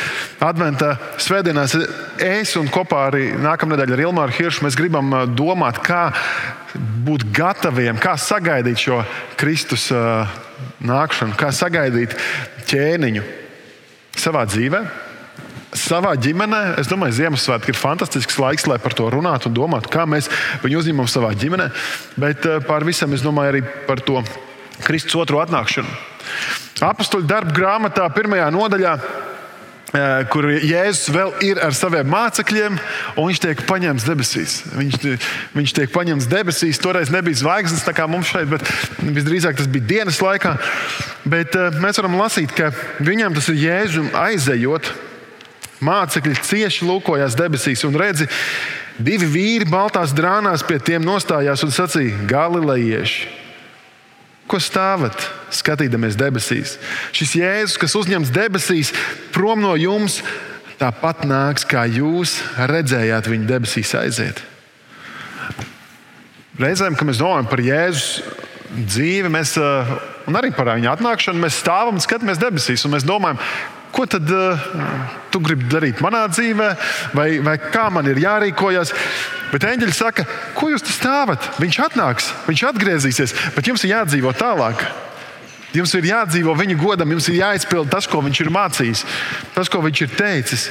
adventa 0.41 0.99
svētdienās 1.19 1.77
es 2.19 2.57
un 2.57 2.69
kopā 2.69 3.11
arī 3.11 3.33
nākamnedēļ 3.35 3.97
ar 3.97 4.05
Ilmāru 4.07 4.37
Hiršu 4.37 4.67
mēs 4.67 4.79
gribam 4.79 5.11
domāt, 5.35 5.83
kā 5.83 6.13
būt 7.05 7.27
gataviem, 7.35 7.99
kā 7.99 8.15
sagaidīt 8.21 8.79
šo 8.79 9.03
Kristus 9.41 9.91
nākšanu, 10.87 11.37
kā 11.39 11.51
sagaidīt 11.55 12.17
ķēniņu 12.71 13.23
savā 14.19 14.45
dzīvē. 14.49 14.83
Savā 15.71 16.17
ģimenē, 16.19 16.61
es 16.83 16.89
domāju, 16.91 17.15
Ziemassvētki 17.15 17.71
ir 17.71 17.79
fantastisks 17.79 18.41
laiks, 18.43 18.67
lai 18.67 18.81
par 18.83 18.97
to 18.99 19.07
runātu 19.13 19.47
un 19.47 19.55
domātu, 19.55 19.93
kā 19.93 20.03
mēs 20.03 20.27
viņu 20.65 20.81
uzņemam 20.81 21.07
savā 21.11 21.31
ģimenē. 21.39 21.69
Bet 22.19 22.49
pār 22.67 22.87
visam 22.89 23.15
es 23.15 23.23
domāju 23.23 23.55
arī 23.55 23.61
par 23.87 24.03
to 24.03 24.19
Kristus 24.83 25.15
otro 25.21 25.39
atnākšanu. 25.45 25.93
Apostoliņu 26.83 27.31
darbu 27.31 27.55
grāmatā, 27.55 28.09
pirmajā 28.17 28.49
nodaļā, 28.51 28.97
Eh, 28.99 29.40
kur 30.31 30.47
Jēzus 30.55 31.11
vēl 31.11 31.33
ir 31.43 31.61
ar 31.65 31.75
saviem 31.75 32.09
mācekļiem, 32.13 32.79
un 33.19 33.29
viņš 33.29 33.43
tiek 33.43 33.63
paņemts 33.67 34.07
debesīs. 34.07 34.57
Viņš, 34.77 34.99
viņš 35.57 35.75
tiek 35.81 35.93
paņemts 35.95 36.29
debesīs. 36.31 36.81
Toreiz 36.83 37.11
nebija 37.11 37.41
zvaigznes, 37.43 37.85
tā 37.87 37.95
kā 37.97 38.07
mums 38.11 38.31
šeit, 38.31 38.51
bet 38.53 38.67
visdrīzāk 39.03 39.59
tas 39.59 39.71
bija 39.71 39.89
dienas 39.95 40.21
laikā. 40.23 40.57
Bet 41.27 41.59
uh, 41.59 41.75
mēs 41.83 41.99
varam 41.99 42.19
lasīt, 42.21 42.55
ka 42.55 42.71
viņam 43.03 43.35
tas 43.39 43.51
ir 43.51 43.63
Jēzum 43.65 44.13
aizejot. 44.17 44.93
Mācekļi 45.81 46.37
cieši 46.45 46.85
lūkojās 46.85 47.39
debesīs 47.39 47.83
un 47.89 47.95
redzi, 47.97 48.27
Divi 49.01 49.25
vīri 49.25 49.69
baltās 49.71 50.13
drānās 50.13 50.61
pie 50.67 50.77
tiem 50.85 51.05
nostājās 51.07 51.63
un 51.65 51.73
sacīja: 51.73 52.19
Galilejieši, 52.29 53.29
ko 54.51 54.59
stāvat, 54.63 55.17
skatīdamies 55.55 56.19
debesīs? 56.19 56.77
Šis 57.17 57.37
Jēzus, 57.39 57.79
kas 57.81 57.97
uzņems 57.99 58.33
debesīs, 58.35 58.93
prom 59.35 59.63
no 59.63 59.77
jums, 59.79 60.21
tāpat 60.81 61.27
nāks, 61.29 61.67
kā 61.69 61.87
jūs 61.87 62.39
redzējāt 62.71 63.31
viņu 63.31 63.49
debesīs 63.49 63.95
aiziet. 63.99 64.43
Reizēm, 66.61 66.97
kad 66.99 67.09
mēs 67.09 67.21
domājam 67.21 67.49
par 67.49 67.63
Jēzus 67.65 68.23
dzīvi, 68.71 69.31
mēs, 69.33 69.57
eh, 69.57 69.93
un 70.29 70.37
arī 70.37 70.53
par 70.55 70.67
viņa 70.75 70.97
atnākšanu, 70.97 71.41
mēs 71.41 71.61
stāvam 71.63 71.97
un 71.97 72.05
skatāmies 72.05 72.41
debesīs, 72.41 72.85
un 72.85 72.93
mēs 72.95 73.07
domājam, 73.07 73.39
ko 73.95 74.07
tad 74.07 74.31
uh, 74.31 74.69
tu 75.33 75.41
gribi 75.45 75.69
darīt 75.71 76.03
manā 76.05 76.25
dzīvē, 76.31 76.71
vai, 77.17 77.29
vai 77.45 77.57
kā 77.71 77.89
man 77.93 78.09
ir 78.11 78.21
jārīkojas. 78.23 78.95
Bet 79.51 79.67
eņģeļi 79.67 79.95
saka, 79.97 80.25
ko 80.55 80.71
jūs 80.71 80.85
tur 80.87 80.95
stāvat? 80.95 81.49
Viņš 81.59 81.81
atnāks, 81.89 82.29
viņš 82.47 82.67
atgriezīsies, 82.71 83.35
bet 83.57 83.71
jums 83.71 83.83
ir 83.85 83.97
jādzīvo 83.97 84.35
tālāk. 84.39 84.85
Jums 85.75 85.93
ir 85.95 86.07
jādzīvo 86.11 86.55
viņa 86.59 86.77
godam, 86.79 87.11
jums 87.15 87.29
ir 87.31 87.41
jāizpild 87.41 87.91
tas, 87.91 88.07
ko 88.11 88.23
viņš 88.27 88.41
ir 88.43 88.55
mācījis, 88.55 89.05
tas, 89.55 89.71
ko 89.71 89.83
viņš 89.85 90.07
ir 90.07 90.17
teicis. 90.19 90.71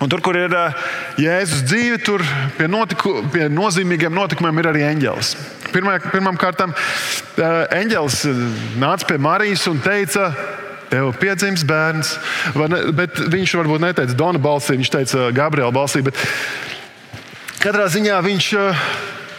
Un 0.00 0.08
tur, 0.08 0.22
kur 0.24 0.36
ir 0.38 0.54
uh, 0.56 0.72
Jēzus 1.20 1.66
dzīve, 1.68 1.98
tur 2.00 2.22
pie, 2.56 2.64
notiku, 2.72 3.18
pie 3.30 3.50
nozīmīgiem 3.52 4.14
notikumiem 4.16 4.62
ir 4.62 4.68
arī 4.70 4.84
eņģelis. 4.88 5.34
Pirmkārt, 5.74 6.62
uh, 6.64 6.72
eņģelis 7.76 8.22
nāca 8.80 9.10
pie 9.10 9.18
Marijas 9.20 9.66
un 9.68 9.82
teica, 9.84 10.30
tev 10.90 11.12
piedzims 11.20 11.64
bērns. 11.66 12.16
Ne, 12.70 12.82
bet 12.96 13.20
viņš 13.30 13.54
varbūt 13.60 13.84
neteica 13.84 14.16
Dona 14.18 14.42
balsī, 14.42 14.76
viņš 14.80 14.92
teica 14.92 15.30
Gabriela 15.34 15.72
balsī. 15.74 16.02
Katrā 17.60 17.86
ziņā 17.92 18.18
viņš 18.24 18.50
eh, 18.58 18.84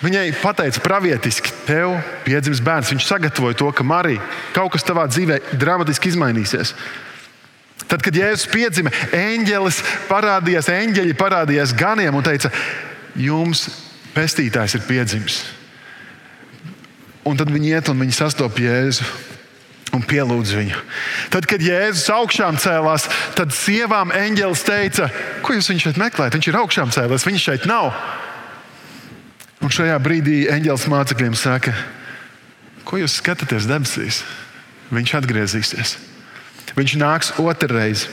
viņai 0.05 0.25
pateica 0.41 0.83
pravietiski, 0.85 1.53
tev 1.67 1.97
piedzims 2.25 2.63
bērns. 2.63 2.91
Viņš 2.93 3.07
sagatavoja 3.09 3.59
to, 3.59 3.69
ka 3.75 3.85
Marija 3.87 4.23
kaut 4.55 4.75
kas 4.75 4.87
tavā 4.87 5.07
dzīvē 5.11 5.41
dramatiski 5.59 6.13
izmainīsies. 6.13 6.75
Tad, 7.91 7.99
kad 8.05 8.15
Jēzus 8.15 8.47
piedzima, 8.47 8.91
eņģelis 9.11 9.81
parādījās, 10.07 10.69
eņģeļi 10.71 11.15
parādījās 11.19 11.73
ganiem 11.75 12.15
un 12.15 12.23
teica, 12.23 12.51
jums 13.19 13.65
pestītājs 14.15 14.77
ir 14.77 14.85
piedzimis. 14.87 15.41
Un 17.27 17.35
tad 17.37 17.51
viņi 17.51 17.73
iet 17.75 17.91
un 17.91 17.99
viņi 17.99 18.15
sastopas 18.15 18.63
Jēzu 18.63 19.09
un 19.95 20.03
pielūdz 20.07 20.53
viņu. 20.55 20.81
Tad, 21.33 21.47
kad 21.49 21.63
Jēzus 21.63 22.07
augšām 22.15 22.59
cēlās, 22.61 23.07
tad 23.35 23.53
sievām 23.55 24.13
eņģelis 24.15 24.63
teica, 24.67 25.09
ko 25.43 25.57
jūs 25.57 25.71
šeit 25.71 25.99
meklējat? 25.99 26.37
Viņš 26.37 26.51
ir 26.51 26.59
augšām 26.61 26.93
cēlies, 26.95 27.27
viņš 27.27 27.47
šeit 27.49 27.67
nav. 27.69 27.91
Un 29.61 29.73
šajā 29.73 29.97
brīdī 30.01 30.45
eņģelis 30.49 30.87
mācekļiem 30.89 31.35
saka, 31.37 31.75
ko 32.87 33.01
jūs 33.01 33.19
skatāties 33.19 33.67
debesīs? 33.69 34.23
Viņš 34.91 35.15
atgriezīsies. 35.21 35.95
Viņš 36.75 36.97
nāks 36.99 37.35
otrreiz. 37.39 38.07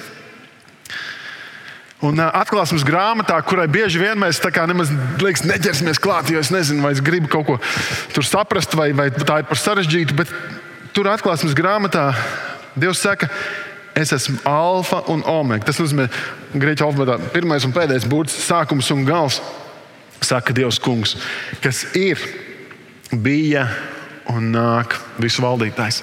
Un 2.04 2.20
atklāsmes 2.22 2.84
grāmatā, 2.86 3.40
kurai 3.42 3.66
bieži 3.66 3.98
vien 3.98 4.18
mēs 4.18 4.38
nemaz 4.70 4.90
liekas, 5.18 5.42
neķersimies 5.42 5.98
klāt, 5.98 6.30
jo 6.30 6.38
es 6.38 6.52
nezinu, 6.54 6.84
vai 6.84 6.92
es 6.94 7.02
gribu 7.02 7.26
kaut 7.26 7.46
ko 7.48 7.56
tur 8.14 8.26
saprast, 8.26 8.76
vai, 8.78 8.92
vai 8.94 9.10
tā 9.10 9.40
ir 9.42 9.48
par 9.50 9.58
sarežģītu. 9.58 10.14
Bet 10.14 10.30
Tur 10.94 11.08
atklāsmes 11.10 11.56
grāmatā 11.56 12.10
Dievs 12.78 13.00
saka, 13.02 13.28
es 13.98 14.12
esmu 14.14 14.38
alfa 14.46 15.02
un 15.10 15.24
omega. 15.26 15.66
Tas 15.66 15.80
nozīmē, 15.82 16.06
grieķu 16.54 16.86
alfabētā 16.86 17.18
pirmais 17.34 17.66
un 17.66 17.74
pēdējais 17.74 18.06
burts, 18.10 18.36
sākums 18.46 18.90
un 18.94 19.04
gals. 19.08 19.40
Saka 20.22 20.54
Dievs, 20.54 20.80
kungs, 20.82 21.16
kas 21.62 21.84
ir, 21.98 22.22
bija 23.12 23.68
un 24.30 24.50
nāk 24.54 24.96
visu 25.22 25.42
valdītājs. 25.44 26.02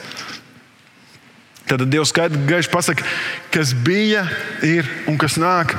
Tad 1.66 1.82
Dievs 1.90 2.12
skaidri 2.14 2.44
gaiši 2.46 2.70
pasakā, 2.70 3.06
kas 3.54 3.74
bija, 3.86 4.28
ir 4.66 4.88
un 5.10 5.18
kas 5.22 5.40
nāk. 5.42 5.74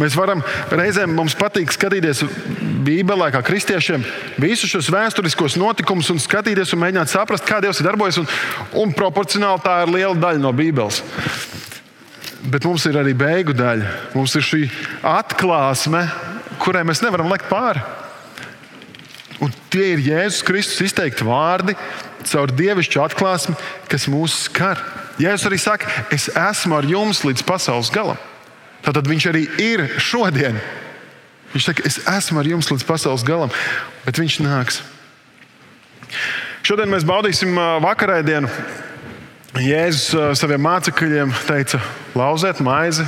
Mēs 0.00 0.14
varam 0.16 0.40
reizēm 0.72 1.12
mums 1.12 1.34
patīk 1.36 1.72
skatīties 1.74 2.22
Bībelē, 2.82 3.28
kā 3.34 3.42
kristiešiem, 3.44 4.04
visus 4.40 4.72
šos 4.72 4.88
vēsturiskos 4.92 5.58
notikumus 5.60 6.08
un 6.14 6.20
skatīties 6.22 6.72
un 6.74 6.82
mēģināt 6.82 7.12
saprast, 7.12 7.44
kā 7.46 7.60
Dievs 7.62 7.82
ir 7.82 7.88
darbojies. 7.90 8.22
Un, 8.22 8.30
un 8.82 8.94
proporcionāli 8.96 9.64
tā 9.64 9.82
ir 9.84 9.92
liela 9.92 10.16
daļa 10.18 10.42
no 10.42 10.54
Bībeles. 10.56 11.02
Bet 12.42 12.64
mums 12.66 12.86
ir 12.88 12.98
arī 12.98 13.12
beigu 13.14 13.54
daļa. 13.54 13.92
Mums 14.16 14.34
ir 14.38 14.46
šī 14.46 14.62
atklāsme, 15.06 16.06
kurai 16.62 16.82
mēs 16.88 17.04
nevaram 17.04 17.30
lekt 17.30 17.46
pāri. 17.52 17.84
Un 19.42 19.52
tie 19.70 19.92
ir 19.92 20.02
Jēzus 20.06 20.42
Kristus 20.46 20.82
izteikti 20.88 21.26
vārdi 21.26 21.76
caur 22.30 22.50
dievišķu 22.54 23.00
atklāsmi, 23.02 23.56
kas 23.90 24.08
mūs 24.10 24.44
skar. 24.46 24.80
Jēzus 25.20 25.48
arī 25.50 25.58
saka, 25.60 25.90
es 26.14 26.28
esmu 26.30 26.78
ar 26.78 26.86
jums 26.88 27.24
līdz 27.26 27.44
pasaules 27.46 27.90
galam. 27.92 28.18
Tad 28.82 29.06
viņš 29.06 29.26
arī 29.30 29.44
ir 29.62 29.84
šodien. 30.02 30.58
Viņš 31.52 31.66
saka, 31.68 31.84
es 31.86 32.00
esmu 32.08 32.40
ar 32.40 32.48
jums 32.48 32.70
līdz 32.72 32.86
pasaules 32.88 33.24
galam, 33.26 33.52
bet 34.06 34.18
viņš 34.18 34.38
nāks. 34.42 34.80
Šodien 36.66 36.90
mēs 36.90 37.06
baudīsim 37.06 37.54
vakarēdienu. 37.84 38.50
Jēzus 39.60 40.38
saviem 40.40 40.62
mācekļiem 40.64 41.34
teica, 41.44 41.82
lauziet 42.16 42.62
maizi, 42.64 43.04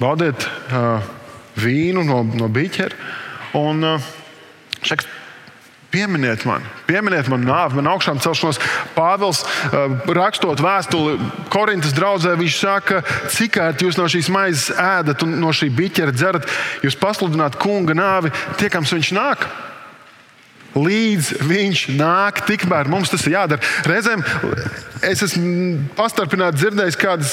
baudiet 0.00 0.48
vīnu 1.58 2.02
no, 2.08 2.24
no 2.26 2.48
biķera. 2.50 2.96
Un, 3.58 3.86
šeit, 4.82 5.06
Pieminiet 5.88 6.42
man, 6.44 6.64
pieminiet 6.84 7.30
man 7.32 7.46
nāvi, 7.48 7.78
man 7.78 7.86
augšām 7.94 8.18
celšanos. 8.20 8.58
Pāvils 8.92 9.38
uh, 9.40 9.94
rakstot 10.12 10.60
vēstuli 10.60 11.14
Korintas 11.48 11.94
draudzē, 11.96 12.34
viņš 12.36 12.56
saka, 12.60 12.98
cik 13.32 13.56
ērti 13.64 13.86
jūs 13.86 13.96
no 13.96 14.04
šīs 14.12 14.28
maizes 14.32 14.68
ēdat 14.76 15.24
un 15.24 15.38
no 15.40 15.48
šī 15.56 15.70
biķera 15.72 16.12
dzerat. 16.12 16.50
Jūs 16.84 16.98
pasludināt 17.00 17.56
kunga 17.62 17.96
nāvi, 17.96 18.34
tiekams 18.60 18.92
viņš 18.98 19.12
nāk. 19.16 19.46
Līdz 20.76 21.30
viņš 21.48 21.86
nāk, 21.96 22.42
tikmēr 22.44 22.90
mums 22.92 23.08
tas 23.08 23.24
ir 23.24 23.38
jādara. 23.38 23.64
Reizēm 23.88 24.20
es 25.08 25.24
esmu 25.24 25.86
pastarpināti 25.96 26.60
dzirdējis, 26.60 26.98
kādas 27.00 27.32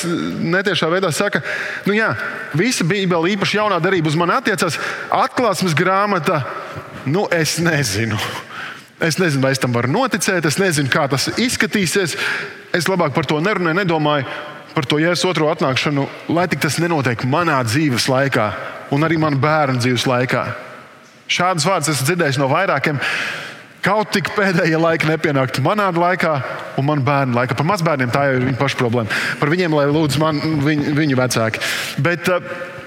netiešā 0.56 0.88
veidā 0.96 1.12
saka, 1.12 1.44
nu 1.84 1.98
jā, 1.98 2.14
visa 2.56 2.88
Bībele, 2.88 3.36
īpaši 3.36 3.60
jaunā 3.60 3.82
darība, 3.84 4.08
uz 4.08 4.16
mani 4.18 4.38
attiecas. 4.40 4.80
Atklāsmes 5.12 5.76
grāmata 5.76 6.40
Nu, 7.06 7.28
es 7.32 7.58
nezinu. 7.58 8.18
Es 9.00 9.18
nezinu, 9.20 9.44
vai 9.44 9.52
es 9.52 9.60
tam 9.60 9.74
varu 9.76 9.92
noticēt, 9.92 10.46
es 10.48 10.60
nezinu, 10.62 10.90
kā 10.92 11.04
tas 11.12 11.28
izskatīsies. 11.36 12.16
Es 12.76 12.88
labāk 12.88 13.16
par 13.16 13.28
to 13.28 13.42
nerunāju, 13.44 13.76
nedomāju 13.82 14.28
par 14.76 14.88
to 14.88 15.00
jēzus 15.00 15.28
otro 15.30 15.50
atnākšanu, 15.52 16.06
lai 16.36 16.48
tik 16.52 16.62
tas 16.64 16.80
nenotiek 16.84 17.24
manā 17.32 17.62
dzīves 17.68 18.10
laikā 18.12 18.48
un 18.96 19.08
arī 19.08 19.20
manā 19.20 19.40
bērnu 19.40 19.84
dzīves 19.84 20.08
laikā. 20.08 20.46
Šādus 21.32 21.66
vārdus 21.68 21.94
esmu 21.94 22.08
dzirdējis 22.10 22.40
no 22.40 22.48
vairākiem. 22.52 23.00
Kaut 23.86 24.12
tik 24.16 24.32
pēdējie 24.36 24.78
laiki 24.82 25.10
nepienāktu 25.10 25.64
manā 25.66 25.88
laikā 25.94 26.34
un 26.80 26.88
manā 26.88 27.06
bērnu 27.06 27.38
laikā. 27.38 27.58
Par 27.58 27.68
mazbērniem 27.70 28.14
tā 28.14 28.26
jau 28.30 28.40
ir 28.40 28.48
viņa 28.50 28.60
paša 28.62 28.80
problēma. 28.80 29.20
Par 29.42 29.52
viņiem, 29.52 29.76
lai 29.78 29.86
lūdzu 29.92 30.22
man, 30.24 30.42
viņu, 30.66 30.96
viņu 30.98 31.20
vecāki. 31.20 31.62
Bet, 32.06 32.32
uh, 32.32 32.85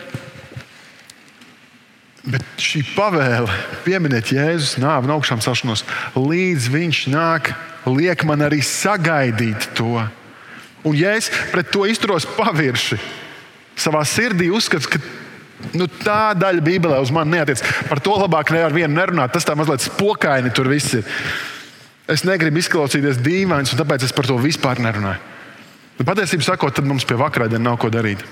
Bet 2.28 2.44
šī 2.60 2.82
pavēle 2.92 3.52
pieminēt 3.86 4.34
Jēzus 4.34 4.76
nāvi 4.82 5.08
un 5.08 5.14
augšām 5.14 5.40
celšanos, 5.44 5.84
līdz 6.16 6.66
viņš 6.74 7.02
nāk, 7.12 7.54
liek 7.88 8.24
man 8.28 8.44
arī 8.44 8.60
sagaidīt 8.64 9.70
to. 9.78 10.02
Un 10.84 10.96
ja 10.98 11.14
es 11.16 11.30
pret 11.52 11.70
to 11.72 11.86
izturos 11.88 12.26
pavirši, 12.36 12.98
savā 13.80 14.02
sirdī 14.06 14.50
uzskatu, 14.52 14.92
ka 14.92 15.00
nu, 15.78 15.88
tā 16.02 16.34
daļa 16.38 16.64
Bībelē 16.64 16.98
uz 17.02 17.12
mani 17.14 17.38
neatiec, 17.38 17.62
par 17.88 18.02
to 18.04 18.18
labāk 18.20 18.52
ne 18.52 18.60
ar 18.66 18.76
vienu 18.76 18.92
nerunāt. 18.98 19.32
Tas 19.32 19.46
tā 19.48 19.56
mazliet 19.58 19.86
spokaini 19.86 20.52
tur 20.54 20.68
viss 20.70 20.98
ir. 21.00 21.08
Es 22.08 22.24
negribu 22.24 22.60
izklausīties 22.60 23.20
dīvains, 23.24 23.72
un 23.72 23.80
tāpēc 23.80 24.04
es 24.04 24.14
par 24.16 24.28
to 24.28 24.36
vispār 24.40 24.80
nerunāju. 24.84 25.20
Bet 25.98 26.06
patiesībā 26.12 26.46
sakot, 26.46 26.76
tad 26.76 26.86
mums 26.88 27.08
pie 27.08 27.18
vakarēdienas 27.18 27.64
nav 27.64 27.80
ko 27.82 27.90
darīt. 27.92 28.22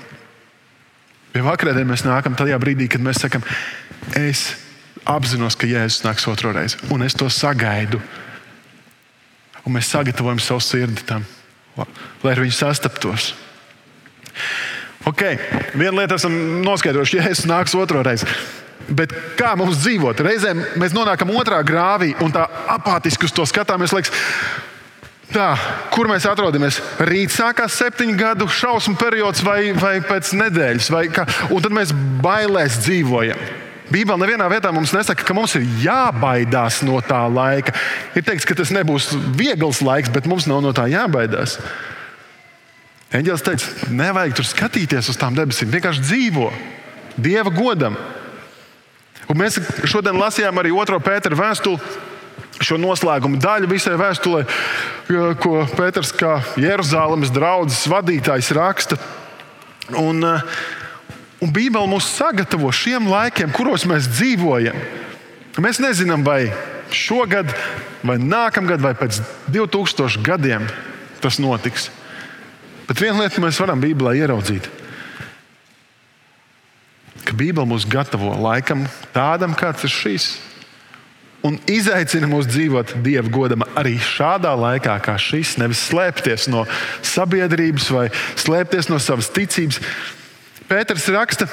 Pie 1.33 1.43
vakarēdienas 1.45 1.91
mēs 1.91 2.05
nākam 2.07 2.37
tajā 2.37 2.57
brīdī, 2.61 2.87
kad 2.91 3.03
mēs 3.03 3.21
sakam, 3.23 3.43
es 4.17 4.49
apzinos, 5.07 5.57
ka 5.59 5.69
Jēzus 5.69 6.05
nāks 6.05 6.27
otro 6.29 6.53
reizi, 6.55 6.79
un 6.93 7.03
es 7.05 7.15
to 7.17 7.29
sagaidu. 7.31 8.01
Un 9.67 9.75
mēs 9.75 9.91
sagatavojam 9.91 10.39
savu 10.39 10.63
sirdi 10.63 11.03
tam, 11.07 11.25
lai 12.23 12.33
ar 12.33 12.39
viņu 12.39 12.55
sastaptos. 12.55 13.33
Ok, 15.07 15.23
viena 15.75 16.01
lieta 16.01 16.15
esam 16.19 16.33
noskaidrojuši, 16.63 17.19
ja 17.19 17.27
es 17.31 17.43
nāku 17.47 17.79
otro 17.79 18.01
reizi. 18.03 18.27
Bet 18.87 19.11
kā 19.39 19.51
mums 19.59 19.81
dzīvot? 19.81 20.21
Reizēm 20.23 20.63
mēs 20.79 20.95
nonākam 20.95 21.31
otrā 21.35 21.59
grāvī 21.67 22.13
un 22.23 22.31
tā 22.31 22.45
apātiski 22.71 23.27
uz 23.27 23.33
to 23.35 23.43
skatāmies. 23.47 23.91
Liekas, 23.95 24.13
Tā, 25.27 25.47
kur 25.91 26.07
mēs 26.07 26.23
atrodamies? 26.29 26.79
Rīt 27.03 27.33
sākās 27.35 27.75
septiņu 27.75 28.15
gadu 28.19 28.47
šausmu 28.47 28.95
periods, 28.99 29.43
vai, 29.43 29.73
vai 29.75 29.97
pēc 30.05 30.31
nedēļas, 30.39 30.91
vai 30.93 31.07
kā, 31.11 31.25
un 31.51 31.63
tad 31.63 31.75
mēs 31.75 31.91
bailēs 32.23 32.79
dzīvojam. 32.85 33.41
Bībelē 33.91 34.19
nevienā 34.19 34.47
vietā 34.51 34.71
mums 34.75 34.91
nesaka, 34.95 35.23
ka 35.27 35.35
mums 35.35 35.53
ir 35.59 35.67
jābaidās 35.83 36.81
no 36.87 36.99
tā 37.03 37.21
laika. 37.31 37.75
Ir 38.19 38.23
teikts, 38.27 38.47
ka 38.47 38.55
tas 38.55 38.71
nebūs 38.75 39.13
viegls 39.39 39.79
laiks, 39.83 40.11
bet 40.11 40.27
mums 40.27 40.47
nav 40.47 40.59
no 40.63 40.73
tā 40.75 40.89
jābaidās. 40.91 41.57
Eņģēlis 43.15 43.45
teica, 43.45 43.91
nevajag 43.95 44.35
tur 44.35 44.47
skatīties 44.47 45.11
uz 45.11 45.19
tām 45.19 45.35
debesīm, 45.35 45.71
vienkārši 45.71 46.03
dzīvo 46.03 46.51
Dieva 47.17 47.49
godam. 47.49 47.95
Un 49.27 49.39
mēs 49.39 49.57
šodien 49.89 50.19
lasījām 50.19 50.59
arī 50.61 50.69
otro 50.75 50.99
Pētera 51.03 51.35
vēstuli, 51.39 51.79
šo 52.63 52.77
noslēguma 52.81 53.39
daļu 53.41 53.69
visai 53.69 53.97
vēstulē, 53.99 54.43
ko 55.41 55.61
Pēters 55.77 56.13
kā 56.17 56.39
Jeruzalemes 56.59 57.33
draugs 57.33 57.83
vadītājs 57.89 58.51
raksta. 58.57 58.97
Un, 59.97 60.23
un 60.23 61.53
Bībele 61.53 61.87
mūs 61.89 62.09
sagatavo 62.17 62.71
šiem 62.73 63.07
laikiem, 63.11 63.53
kuros 63.55 63.85
mēs 63.89 64.09
dzīvojam. 64.17 64.79
Mēs 65.63 65.79
nezinām, 65.81 66.25
vai 66.27 66.51
šogad, 66.93 67.49
vai 68.05 68.17
nākamgad, 68.21 68.81
vai 68.83 68.93
pēc 68.97 69.21
2000 69.53 70.21
gadiem 70.25 70.67
tas 71.23 71.39
notiks. 71.41 71.89
Bet 72.87 73.01
viena 73.03 73.23
lieta 73.23 73.41
mēs 73.43 73.59
varam 73.59 73.81
Bībelē 73.83 74.15
ieraudzīt. 74.21 74.69
Ka 77.27 77.35
Bībele 77.35 77.67
mūs 77.67 77.87
gatavo 77.89 78.31
laikam 78.39 78.85
tādam, 79.15 79.55
kāds 79.57 79.83
ir 79.83 79.91
šis. 79.91 80.29
Un 81.45 81.59
izaicina 81.69 82.27
mūs 82.29 82.47
dzīvot 82.49 82.95
Dieva 83.05 83.29
godam 83.29 83.63
arī 83.77 83.95
šādā 84.01 84.55
laikā, 84.57 84.95
kā 85.05 85.17
šis. 85.21 85.55
Nevis 85.61 85.83
slēpties 85.91 86.47
no 86.49 86.65
sabiedrības 87.05 87.91
vai 87.93 88.07
slēpties 88.39 88.89
no 88.89 88.97
savas 89.01 89.29
ticības. 89.35 89.77
Pēters 90.67 91.05
raksta, 91.13 91.45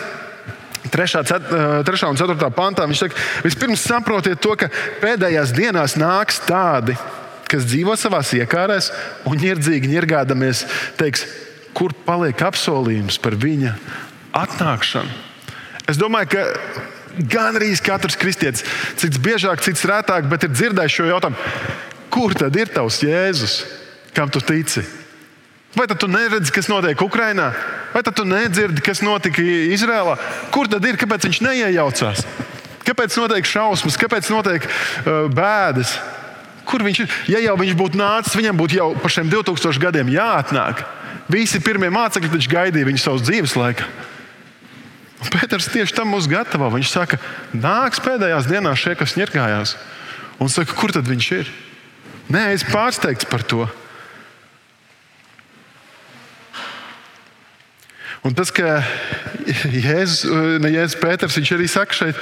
3. 0.91 1.25
un 2.09 2.17
4. 2.17 2.51
pantā. 2.55 2.87
Viņš 2.89 3.03
saka, 3.05 3.21
vispirms 3.45 3.85
saprotiet 3.85 4.41
to, 4.43 4.55
ka 4.59 4.71
pēdējās 5.03 5.53
dienās 5.57 5.99
nāks 6.01 6.41
tādi, 6.49 6.97
kas 7.51 7.69
dzīvo 7.69 7.97
savā 7.99 8.23
iekārēs 8.25 8.91
un 9.29 9.39
ņirdzīgi 9.41 9.91
ņirgādamies, 9.93 10.65
teiks, 10.99 11.27
kur 11.75 11.95
paliek 12.07 12.41
apsolījums 12.47 13.19
par 13.23 13.37
viņa 13.39 13.77
atnākšanu. 14.45 15.23
Es 15.91 15.99
domāju, 16.01 16.35
ka 16.35 16.45
gan 17.19 17.57
arī 17.59 17.73
katrs 17.85 18.19
kristietis, 18.19 18.65
cits 19.01 19.21
biežāk, 19.23 19.63
cits 19.63 19.87
retāk, 19.89 20.29
bet 20.31 20.47
ir 20.47 20.55
dzirdējis 20.55 20.99
šo 20.99 21.09
jautājumu, 21.09 21.39
kur 22.15 22.35
tad 22.39 22.57
ir 22.57 22.71
tavs 22.75 23.01
Jēzus, 23.05 23.63
kam 24.15 24.31
tu 24.31 24.43
tici? 24.45 24.85
Vai 25.75 25.89
tu 25.91 26.07
neredzi, 26.07 26.53
kas 26.55 26.69
notiek 26.71 27.01
Ukrajinā? 27.03 27.51
Vai 27.95 28.03
tu 28.07 28.25
nedzirdi, 28.27 28.83
kas 28.83 29.03
notika 29.03 29.43
Izrēlā? 29.43 30.15
Kur 30.55 30.71
tad 30.71 30.85
ir? 30.87 30.99
Kāpēc 30.99 31.27
viņš 31.27 31.41
neiejaucās? 31.43 32.23
Kāpēc 32.87 33.17
notiek 33.19 33.49
šausmas, 33.49 33.99
kāpēc 33.99 34.29
notiek 34.31 34.67
uh, 34.69 35.27
bēdas? 35.35 35.97
Kur 36.69 36.85
viņš 36.85 37.01
ir? 37.03 37.17
Ja 37.35 37.43
jau 37.43 37.57
viņš 37.59 37.75
būtu 37.79 37.99
nācis, 37.99 38.37
viņam 38.39 38.61
būtu 38.61 38.79
jau 38.79 38.89
par 39.03 39.13
šiem 39.13 39.31
2000 39.33 39.83
gadiem 39.83 40.13
jāatnāk. 40.15 40.85
Visi 41.33 41.61
pirmie 41.65 41.91
mācekļi 41.93 42.31
taču 42.37 42.53
gaidīja 42.53 42.89
viņu 42.89 43.03
savas 43.03 43.25
dzīves 43.27 43.57
laikā. 43.59 43.89
Un 45.25 45.31
Pēters 45.33 45.71
tieši 45.73 45.97
tam 45.97 46.11
mūs 46.13 46.29
gatavo. 46.29 46.69
Viņš 46.75 46.91
saka, 46.93 47.19
nāks 47.57 48.03
pēdējās 48.05 48.49
dienās 48.51 48.81
šie, 48.83 48.93
kas 49.01 49.17
ņirgājās. 49.17 49.73
Un 50.43 50.53
saka, 50.53 50.77
kur 50.77 50.93
tad 50.93 51.09
viņš 51.09 51.29
ir? 51.39 51.49
Nē, 52.29 52.51
es 52.53 52.65
pārsteigts 52.69 53.25
par 53.29 53.45
to. 53.49 53.65
Un 58.25 58.37
tas, 58.37 58.53
ka 58.53 58.79
Jēzus, 59.69 60.25
ne 60.61 60.71
Jēzus 60.73 61.01
Pēters, 61.01 61.37
viņš 61.41 61.51
arī 61.57 61.69
saka 61.69 61.97
šeit, 61.97 62.21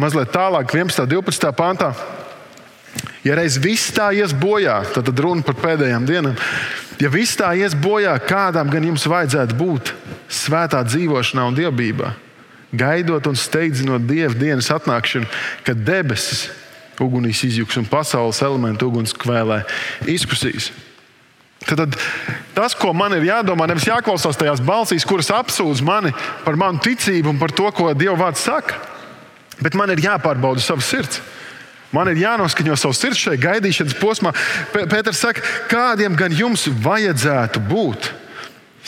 mazliet 0.00 0.32
tālāk, 0.32 0.72
11. 0.72 1.04
un 1.04 1.12
12. 1.12 1.52
pāntā. 1.56 1.92
Ja 3.26 3.34
reiz 3.36 3.58
viss 3.60 3.92
tā 3.94 4.10
ies 4.16 4.32
bojā, 4.32 4.78
tad, 4.94 5.08
tad 5.10 5.20
runa 5.20 5.44
par 5.44 5.58
pēdējām 5.58 6.06
dienām. 6.08 6.38
Ja 7.02 7.10
viss 7.12 7.36
tā 7.38 7.50
ies 7.58 7.76
bojā, 7.78 8.14
kādām 8.26 8.70
gan 8.72 8.86
jums 8.88 9.06
vajadzētu 9.10 9.58
būt 9.58 9.92
svētā 10.32 10.80
dzīvošanā 10.86 11.44
un 11.50 11.58
dievbijā, 11.58 12.14
gaidot 12.78 13.28
un 13.30 13.38
steidzinot 13.38 14.06
dieva 14.08 14.34
dienas 14.34 14.70
atnākšanu, 14.74 15.28
kad 15.66 15.84
debesis 15.86 16.48
ugunīs 17.02 17.44
izjūgs 17.46 17.78
un 17.78 17.86
pasaules 17.88 18.42
elementu 18.42 18.88
ugunskvēlē 18.90 19.62
izkusīs. 20.10 20.72
Tad, 21.66 21.84
tad 21.84 21.96
tas, 22.54 22.74
ko 22.78 22.92
man 22.94 23.16
ir 23.16 23.26
jādomā, 23.28 23.66
nevis 23.68 23.88
jāklausās 23.88 24.38
tajās 24.38 24.62
balsīs, 24.64 25.06
kuras 25.06 25.30
apsūdz 25.34 25.82
mani 25.86 26.14
par 26.44 26.58
manu 26.58 26.82
ticību 26.82 27.34
un 27.34 27.40
par 27.40 27.54
to, 27.54 27.66
ko 27.74 27.90
Dieva 27.98 28.16
vārds 28.18 28.44
saka, 28.46 28.78
bet 29.62 29.76
man 29.78 29.90
ir 29.94 30.02
jāpārbauda 30.02 30.62
savs 30.62 30.90
sirds. 30.90 31.20
Man 31.94 32.10
ir 32.12 32.20
jānoskaņo 32.20 32.76
savs 32.76 33.00
sirds 33.00 33.20
šajā 33.22 33.40
gaidīšanas 33.40 33.96
posmā. 34.00 34.34
Pēters 34.74 35.22
saka, 35.22 35.44
kādiem 35.70 36.16
gan 36.18 36.34
jums 36.36 36.66
vajadzētu 36.84 37.62
būt? 37.70 38.10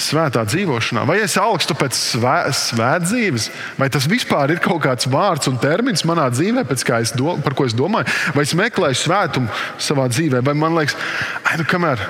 Svētā 0.00 0.46
dzīvošanā, 0.48 1.02
vai 1.04 1.18
es 1.20 1.34
augstu 1.36 1.74
pēc 1.76 1.96
svē, 1.96 2.36
svētdzīves, 2.56 3.48
vai 3.76 3.90
tas 3.92 4.06
vispār 4.08 4.54
ir 4.54 4.62
kaut 4.64 4.80
kāds 4.86 5.08
vārds 5.10 5.50
un 5.50 5.58
termins 5.60 6.06
manā 6.08 6.28
dzīvē, 6.32 6.62
es 6.72 7.12
do, 7.12 7.34
par 7.44 7.56
ko 7.58 7.66
es 7.68 7.76
domāju, 7.76 8.08
vai 8.32 8.46
es 8.46 8.54
meklēju 8.56 8.96
svētumu 8.96 9.50
savā 9.76 10.06
dzīvē, 10.08 10.40
vai 10.46 10.54
man 10.56 10.78
liekas, 10.78 10.96
ai, 11.44 11.58
nu, 11.60 11.66
kamēr, 11.68 12.06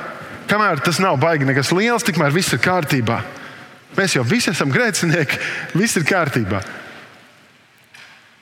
kamēr 0.52 0.84
tas 0.86 1.00
nav 1.02 1.18
baigi 1.18 1.48
nekas 1.48 1.72
liels, 1.74 2.06
tikmēr 2.06 2.36
viss 2.36 2.54
ir 2.54 2.62
kārtībā. 2.62 3.24
Mēs 3.96 4.14
jau 4.14 4.22
visi 4.28 4.52
esam 4.52 4.70
grēcinieki, 4.70 5.40
viss 5.74 5.98
ir 5.98 6.06
kārtībā. 6.06 6.62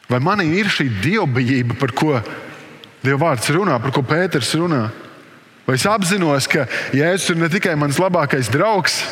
Vai 0.09 0.21
manī 0.25 0.47
ir 0.57 0.71
šī 0.73 0.89
dievbijība, 1.03 1.77
par 1.79 1.93
ko 1.97 2.17
Dieva 2.99 3.29
vārds 3.29 3.51
runā, 3.55 3.77
par 3.79 3.93
ko 3.95 4.03
Pēters 4.03 4.55
runā? 4.59 4.89
Vai 5.69 5.77
es 5.77 5.85
apzinos, 5.87 6.49
ka 6.49 6.65
Jēzus 6.97 7.35
ir 7.35 7.43
ne 7.43 7.49
tikai 7.53 7.75
mans 7.79 7.99
labākais 8.01 8.49
draugs, 8.51 9.03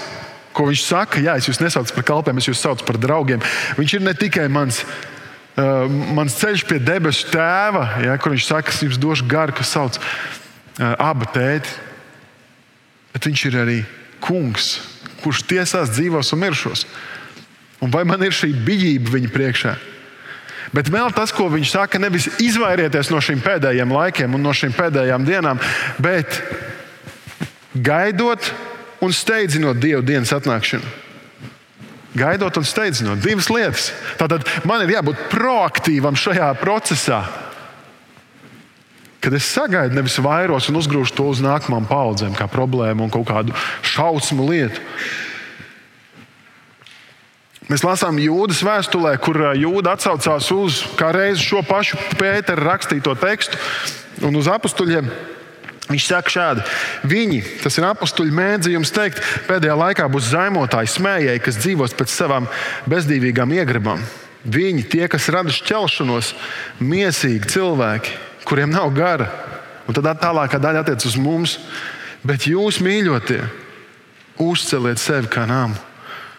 ko 0.56 0.64
viņš 0.70 0.85
saka, 0.87 1.20
jā, 1.20 1.35
es 1.37 1.46
jūs 1.50 1.61
nesaucu 1.61 1.92
par 1.98 2.06
kalpiem, 2.09 2.40
es 2.40 2.48
jūs 2.48 2.62
saucu 2.64 2.87
par 2.88 2.96
draugiem. 2.98 3.42
Viņš 3.76 3.98
ir 3.98 4.06
ne 4.06 4.14
tikai 4.16 4.46
mans, 4.48 4.80
uh, 5.61 5.85
mans 6.16 6.38
ceļš 6.40 6.64
pie 6.66 6.80
debesu 6.80 7.28
tēva, 7.28 7.85
ja, 8.06 8.16
kur 8.16 8.32
viņš 8.32 8.46
saka, 8.48 8.72
es 8.72 8.80
jums 8.87 9.00
došu 9.00 9.28
garu, 9.28 9.52
kas 9.59 9.74
sauc 9.76 9.98
uh, 10.00 10.94
abu 10.96 11.28
tēti, 11.35 11.76
bet 13.12 13.28
viņš 13.28 13.44
ir 13.50 13.59
arī 13.66 13.76
kungs, 14.24 14.78
kurš 15.20 15.44
tiesās 15.44 15.92
dzīvos 15.92 16.32
un 16.32 16.42
miršos. 16.46 16.87
Un 17.85 17.92
vai 17.92 18.06
man 18.09 18.24
ir 18.24 18.32
šī 18.32 18.54
bijība 18.64 19.12
viņa 19.12 19.35
priekšā? 19.35 19.76
Bet 20.74 20.90
vēl 20.90 21.12
tas, 21.14 21.33
ko 21.35 21.48
viņš 21.52 21.72
saka, 21.76 22.00
nevis 22.02 22.29
izvairieties 22.42 23.11
no 23.12 23.20
šiem 23.22 23.42
pēdējiem 23.44 23.92
laikiem 23.94 24.35
un 24.35 24.42
no 24.42 24.55
šīm 24.57 24.74
pēdējām 24.76 25.26
dienām, 25.26 25.61
bet 26.02 26.40
gaidot 27.74 28.50
un 29.05 29.14
steidzinot 29.14 29.79
Dieva 29.81 30.02
dienas 30.02 30.33
atnākšanu. 30.35 31.05
Gaidot 32.16 32.57
un 32.57 32.64
steidzinot 32.64 33.20
divas 33.20 33.50
lietas. 33.52 33.90
Tātad 34.16 34.46
man 34.64 34.83
ir 34.85 34.94
jābūt 34.96 35.26
proaktīvam 35.33 36.16
šajā 36.16 36.48
procesā. 36.62 37.20
Kad 39.20 39.35
es 39.37 39.48
sagaidu, 39.50 39.96
nevis 39.96 40.16
vairos 40.22 40.70
un 40.70 40.79
uzgrūžu 40.81 41.16
to 41.16 41.26
uz 41.33 41.42
nākamajām 41.44 41.88
paudzēm, 41.90 42.35
kā 42.38 42.46
problēmu 42.48 43.05
un 43.05 43.12
kaut 43.12 43.26
kādu 43.29 43.57
šausmu 43.85 44.46
lietu. 44.48 44.81
Mēs 47.66 47.83
lasām 47.83 48.18
jūdas 48.22 48.61
vēstulē, 48.62 49.16
kur 49.18 49.40
jūda 49.59 49.96
atsaucās 49.96 50.50
uz 50.55 50.85
šo 51.42 51.62
pašu 51.66 51.98
Pētera 52.14 52.62
rakstīto 52.62 53.16
tekstu 53.18 53.59
un 54.22 54.38
uz 54.38 54.46
apstuļiem. 54.46 55.09
Viņš 55.87 56.05
saka, 56.07 56.31
šādi: 56.31 56.62
Viņi, 57.07 57.40
tas 57.62 57.79
ir 57.79 57.87
apstuļi, 57.87 58.35
mēdz 58.35 58.70
jums 58.70 58.90
teikt, 58.94 59.18
pēdējā 59.46 59.74
laikā 59.79 60.07
būs 60.11 60.31
zaimotāji, 60.31 60.92
smējēji, 60.94 61.42
kas 61.42 61.59
dzīvos 61.62 61.94
pēc 61.98 62.14
savām 62.14 62.46
bezdīvīgām 62.90 63.55
iegribām. 63.59 64.02
Viņi, 64.46 64.87
tie, 64.90 65.05
kas 65.11 65.26
rada 65.35 65.50
šķelšanos, 65.50 66.33
mīsīgi 66.79 67.50
cilvēki, 67.50 68.14
kuriem 68.46 68.70
nav 68.74 68.94
gara. 68.94 69.26
Un 69.87 69.94
tad 69.94 70.07
tālākā 70.22 70.59
daļa 70.62 70.83
attiecas 70.87 71.11
uz 71.11 71.18
mums. 71.18 71.59
Bet 72.26 72.46
jūs, 72.50 72.79
mīļotie, 72.83 73.42
uzceliet 74.42 75.02
sevi 75.02 75.31
kā 75.31 75.46
nāmu 75.50 75.86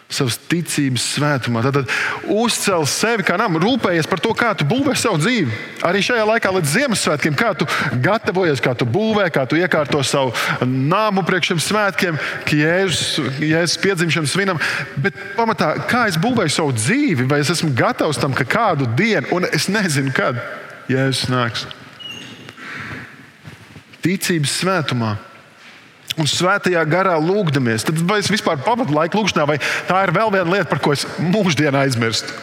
savas 0.08 0.38
ticības 0.48 1.04
svētumā. 1.14 1.60
Tad, 1.66 1.82
tad 1.82 2.30
uzcēl 2.32 2.86
sevi 2.88 3.26
kā 3.28 3.36
namu, 3.40 3.60
rūpējies 3.60 4.08
par 4.08 4.22
to, 4.24 4.32
kā 4.36 4.54
tu 4.56 4.64
būvē 4.68 4.94
savu 4.96 5.20
dzīvi. 5.20 5.52
Arī 5.84 6.00
šajā 6.04 6.24
laikā, 6.30 6.52
līdz 6.56 6.72
Ziemassvētkiem, 6.78 7.36
kā 7.36 7.52
tu 7.60 7.68
gatavojies, 8.04 8.62
kā 8.64 8.72
tu 8.78 8.88
būvē, 8.88 9.28
kā 9.34 9.44
tu 9.48 9.60
iekārto 9.60 10.00
savu 10.06 10.32
nāmu 10.64 11.26
priekš 11.28 11.52
šiem 11.52 11.62
svētkiem, 11.66 12.20
ka 12.48 12.56
Jēzus, 12.56 13.36
Jēzus 13.44 13.76
piedzimšanas 13.84 14.32
svinam. 14.32 14.62
Bet 14.96 15.18
pamatā, 15.36 15.74
kā 15.90 16.06
es 16.08 16.16
būvēju 16.20 16.56
savu 16.56 16.72
dzīvi, 16.78 17.28
vai 17.28 17.42
es 17.44 17.52
esmu 17.52 17.74
gatavs 17.76 18.20
tam, 18.22 18.32
ka 18.36 18.48
kādu 18.48 18.88
dienu, 18.96 19.28
un 19.36 19.48
es 19.52 19.68
nezinu, 19.68 20.14
kad 20.16 20.40
Jēzus 20.88 21.28
nāks. 21.28 21.68
ticības 24.00 24.62
svētumā. 24.62 25.18
Un 26.18 26.26
svētajā 26.26 26.82
garā 26.90 27.14
lūgdamies, 27.22 27.86
tad 27.86 27.98
vai 28.08 28.18
es 28.22 28.30
vispār 28.32 28.58
pavadu 28.64 28.94
laiku 28.96 29.20
lūgšanā, 29.20 29.46
vai 29.46 29.58
tā 29.86 30.02
ir 30.02 30.14
vēl 30.16 30.32
viena 30.34 30.50
lieta, 30.50 30.70
par 30.70 30.82
ko 30.82 30.94
es 30.96 31.06
mūždienā 31.22 31.84
aizmirstu. 31.86 32.34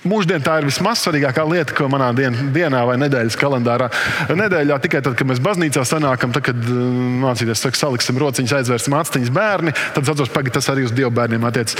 Mūždien 0.00 0.40
tā 0.40 0.54
ir 0.56 0.64
vismaz 0.64 1.02
svarīgākā 1.04 1.42
lieta, 1.44 1.74
ko 1.76 1.84
manā 1.92 2.06
dien, 2.16 2.32
dienā 2.54 2.80
vai 2.88 2.96
nedēļas 3.02 3.36
kalendārā. 3.36 3.90
Nedēļā 4.32 4.78
tikai 4.80 5.02
tad, 5.04 5.12
kad 5.18 5.28
mēs 5.28 5.42
baznīcā 5.44 5.84
sanākam, 5.84 6.32
tad, 6.32 6.46
kad 6.46 6.56
uh, 6.56 6.78
mācīties, 7.20 7.60
saka, 7.60 7.76
saliksim 7.76 8.16
rociņas, 8.20 8.54
aizvērsim 8.62 8.96
aciņas 8.96 9.32
bērni, 9.36 9.74
tad 9.92 10.08
atceros, 10.08 10.32
ka 10.32 10.56
tas 10.56 10.70
arī 10.72 10.86
uz 10.88 10.94
Dieva 10.96 11.12
bērniem 11.20 11.44
attiecas. 11.44 11.76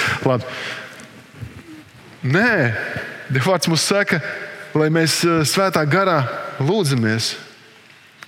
Nē, 2.21 2.53
Dievs 3.33 3.71
mums 3.73 3.89
saka, 3.89 4.21
lai 4.77 4.91
mēs 4.93 5.23
uh, 5.25 5.41
svētā 5.49 5.87
garā 5.89 6.21
lūdzamies 6.61 7.33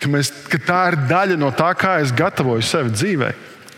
ka, 0.03 0.11
mēs, 0.11 0.33
ka 0.51 0.59
tā 0.61 0.83
ir 0.93 0.99
daļa 1.11 1.39
no 1.41 1.53
tā, 1.55 1.71
kā 1.79 1.99
es 2.03 2.13
gatavoju 2.15 2.65
sevi 2.67 2.93
dzīvē. 2.95 3.33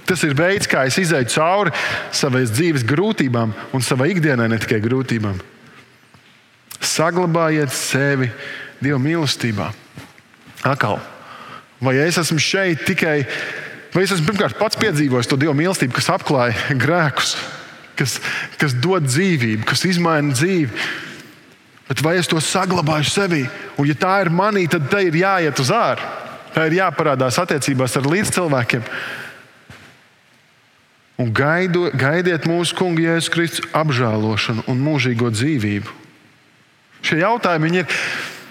Tas 0.05 0.21
ir 0.27 0.37
veids, 0.37 0.69
kā 0.69 0.85
es 0.89 0.99
izēju 1.01 1.31
cauri 1.33 1.73
savai 2.13 2.45
dzīves 2.49 2.85
grūtībām 2.89 3.55
un 3.77 3.85
savai 3.85 4.11
ikdienai, 4.13 4.51
ne 4.53 4.61
tikai 4.61 4.83
grūtībām. 4.85 5.41
Saglabājiet 6.85 7.73
sevi 7.73 8.29
Dieva 8.83 8.99
mīlestībā. 9.01 9.71
Akal. 10.69 10.99
Vai 11.81 11.95
es 12.03 12.19
esmu 12.21 12.37
šeit 12.43 12.85
tikai, 12.89 13.23
vai 13.95 14.05
es 14.05 14.13
esmu 14.13 14.29
pirmkārt 14.29 14.59
pats 14.61 14.77
piedzīvojis 14.81 15.31
to 15.31 15.39
Dieva 15.41 15.55
mīlestību, 15.57 15.97
kas 15.97 16.11
apklāja 16.13 16.77
grēkus, 16.85 17.35
kas, 17.97 18.19
kas 18.61 18.77
dod 18.77 19.09
dzīvību, 19.09 19.65
kas 19.69 19.87
izmaina 19.89 20.37
dzīvi? 20.37 20.85
Bet 21.89 22.01
vai 22.01 22.17
es 22.17 22.29
to 22.31 22.41
saglabāju 22.41 23.09
sevī? 23.11 23.43
Un, 23.77 23.89
ja 23.89 23.97
tā 23.99 24.15
ir 24.25 24.33
manī, 24.33 24.65
tad 24.71 24.89
tai 24.93 25.07
ir 25.11 25.19
jāiet 25.21 25.61
uz 25.61 25.73
ārā. 25.75 26.23
Tā 26.55 26.69
ir 26.69 26.79
jāparādās 26.79 27.37
attiecībās 27.43 27.97
ar 27.99 28.07
līdzcilvēkiem. 28.09 28.85
Un 31.21 31.31
gaido, 31.35 31.89
gaidiet 31.95 32.47
mūsu 32.51 32.77
kungu 32.79 33.05
Jēzus 33.05 33.31
Kristus 33.31 33.69
apžēlošanu 33.75 34.65
un 34.71 34.81
mūžīgo 34.83 35.31
dzīvību. 35.35 35.93
Šie 37.05 37.21
jautājumi 37.21 37.83
ir. 37.83 37.99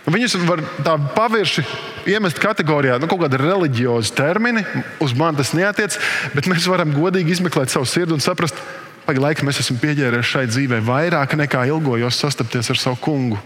Viņus 0.04 0.36
var 0.44 0.60
tā 0.84 0.98
pavirši 1.16 1.64
iemest 2.12 2.40
kategorijā, 2.44 2.98
nu, 3.00 3.08
kaut 3.08 3.22
kāda 3.24 3.40
reliģioza 3.40 4.12
termini. 4.18 4.66
Uz 5.04 5.16
mani 5.16 5.40
tas 5.40 5.54
neatiec, 5.56 5.96
bet 6.36 6.50
mēs 6.52 6.68
varam 6.68 6.92
godīgi 6.92 7.38
izmeklēt 7.38 7.72
savu 7.72 7.88
sirdi 7.88 8.12
un 8.16 8.24
saprast, 8.24 8.60
ka 8.60 8.83
Pagaidām 9.04 9.26
laikam 9.26 9.50
es 9.52 9.60
esmu 9.60 9.82
pieģēries 9.82 10.30
šai 10.30 10.46
dzīvei 10.48 10.80
vairāk 10.84 11.36
nekā 11.36 11.66
ilgojos 11.68 12.22
sastapties 12.24 12.72
ar 12.72 12.80
savu 12.80 13.00
kungu. 13.04 13.40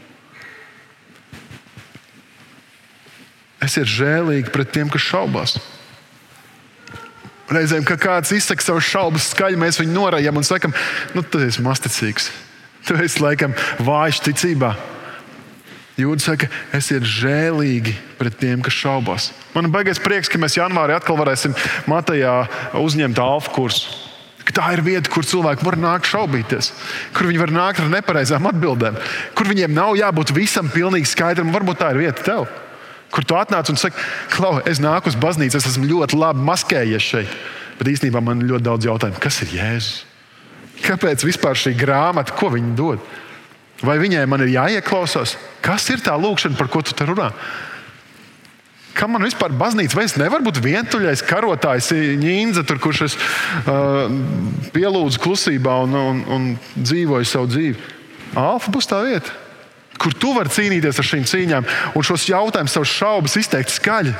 Esiet 3.63 3.89
žēlīgi 3.89 4.53
pret 4.53 4.69
tiem, 4.75 4.91
kas 4.93 5.01
šaubās. 5.01 5.55
Reizēm, 7.49 7.85
kad 7.87 8.01
kāds 8.03 8.33
izsaka 8.35 8.61
savus 8.61 8.85
šaubas 8.85 9.31
skaļi, 9.31 9.57
mēs 9.57 9.79
viņu 9.81 9.95
norājam 9.95 10.37
un 10.37 10.45
sakam, 10.45 10.75
nu, 11.15 11.23
tu 11.23 11.41
esi 11.41 11.63
masticīgs. 11.65 12.29
Tu 12.85 12.95
esi 13.01 13.23
laikam 13.23 13.55
vājš 13.83 14.21
ticībā. 14.27 14.75
Jūda 15.97 16.21
saka, 16.21 16.51
esiet 16.77 17.07
žēlīgi 17.09 17.95
pret 18.19 18.35
tiem, 18.37 18.61
kas 18.61 18.77
šaubās. 18.77 19.31
Man 19.55 19.65
ir 19.65 19.73
baigais 19.73 19.97
prieks, 20.03 20.29
ka 20.29 20.37
mēs 20.37 20.59
janvārī 20.59 20.93
atkal 20.93 21.17
varēsim 21.17 21.55
Matejā 21.89 22.43
uzņemt 22.77 23.17
alfa 23.23 23.55
kursu. 23.55 24.06
Tā 24.55 24.69
ir 24.75 24.83
vieta, 24.85 25.11
kur 25.11 25.25
cilvēki 25.27 25.65
var 25.67 25.75
nākt 25.79 26.07
šaubīties, 26.07 26.71
kur 27.15 27.27
viņi 27.27 27.41
var 27.41 27.51
nākt 27.51 27.81
ar 27.83 27.89
nepareizām 27.91 28.47
atbildēm, 28.47 28.95
kur 29.35 29.49
viņiem 29.49 29.75
nav 29.75 29.97
jābūt 29.99 30.31
visam 30.35 30.71
pilnīgi 30.71 31.09
skaidram. 31.11 31.51
Varbūt 31.55 31.81
tā 31.81 31.91
ir 31.91 32.01
vieta 32.05 32.23
tev, 32.23 32.47
kur 33.11 33.27
tu 33.27 33.35
atnāc 33.35 33.67
un 33.73 33.79
saki, 33.79 33.99
Klau, 34.31 34.57
es 34.63 34.79
nāku 34.83 35.11
uz 35.11 35.19
baznīcu, 35.19 35.59
es 35.59 35.67
esmu 35.73 35.89
ļoti 35.91 36.19
labi 36.19 36.47
maskējies 36.47 37.11
šeit. 37.11 37.37
Bet 37.77 37.91
īstenībā 37.91 38.23
man 38.23 38.41
ir 38.41 38.53
ļoti 38.53 38.65
daudz 38.65 38.87
jautājumu, 38.87 39.21
kas 39.21 39.41
ir 39.43 39.53
Jēzus? 39.59 40.05
Kāpēc 40.85 41.25
vispār 41.25 41.57
šī 41.57 41.73
grāmata, 41.77 42.35
ko 42.37 42.51
viņa 42.53 42.75
dod? 42.77 43.01
Vai 43.85 43.97
viņai 44.01 44.23
man 44.29 44.41
ir 44.45 44.53
jāieklausās? 44.55 45.35
Kas 45.65 45.85
ir 45.93 46.01
tā 46.05 46.15
lūkšana, 46.17 46.57
par 46.57 46.69
ko 46.73 46.81
tu 46.85 46.95
te 46.97 47.05
runā? 47.05 47.29
Kam 48.97 49.13
man 49.13 49.25
vispār 49.25 49.53
baznīca, 49.55 49.97
vai 49.97 50.05
es 50.07 50.15
nevaru 50.19 50.47
būt 50.47 50.61
vientuļais 50.63 51.23
karotājs, 51.27 51.91
ņīnza, 52.21 52.65
tur, 52.67 52.79
kurš 52.81 53.03
es 53.07 53.17
uh, 53.17 54.07
pielūdzu 54.73 55.21
klusībā 55.23 55.75
un, 55.85 55.97
un, 55.97 56.23
un 56.33 56.47
dzīvoju 56.75 57.29
savu 57.29 57.51
dzīvi. 57.51 57.93
Alfa 58.37 58.73
būs 58.73 58.89
tā 58.89 59.01
vieta, 59.05 59.33
kur 60.01 60.15
tu 60.17 60.33
vari 60.35 60.51
cīnīties 60.53 61.01
ar 61.01 61.09
šīm 61.11 61.25
cīņām 61.29 61.69
un 61.97 62.05
šos 62.05 62.27
jautājumus, 62.29 62.75
savus 62.75 62.93
šaubas 62.93 63.37
izteikt 63.39 63.73
skaļi. 63.73 64.13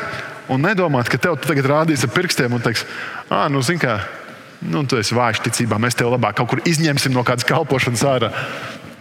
Un 0.54 0.64
nedomāt, 0.64 1.10
ka 1.12 1.20
tev 1.20 1.36
tagad 1.44 1.68
rādīs 1.68 2.06
ar 2.08 2.14
pirkstiem 2.14 2.54
un 2.56 2.64
teiks, 2.64 2.86
ah, 3.28 3.50
nu, 3.52 3.60
zini, 3.66 3.82
kā, 3.84 3.98
nu, 4.64 4.86
tu 4.88 4.96
esi 4.96 5.18
vājš 5.18 5.42
ticībā, 5.44 5.80
mēs 5.82 5.98
tev 6.00 6.14
labāk 6.14 6.38
kaut 6.40 6.54
kur 6.54 6.62
izņemsim 6.64 7.12
no 7.12 7.26
kādas 7.28 7.48
kalpošanas 7.50 8.06
ārā, 8.08 8.30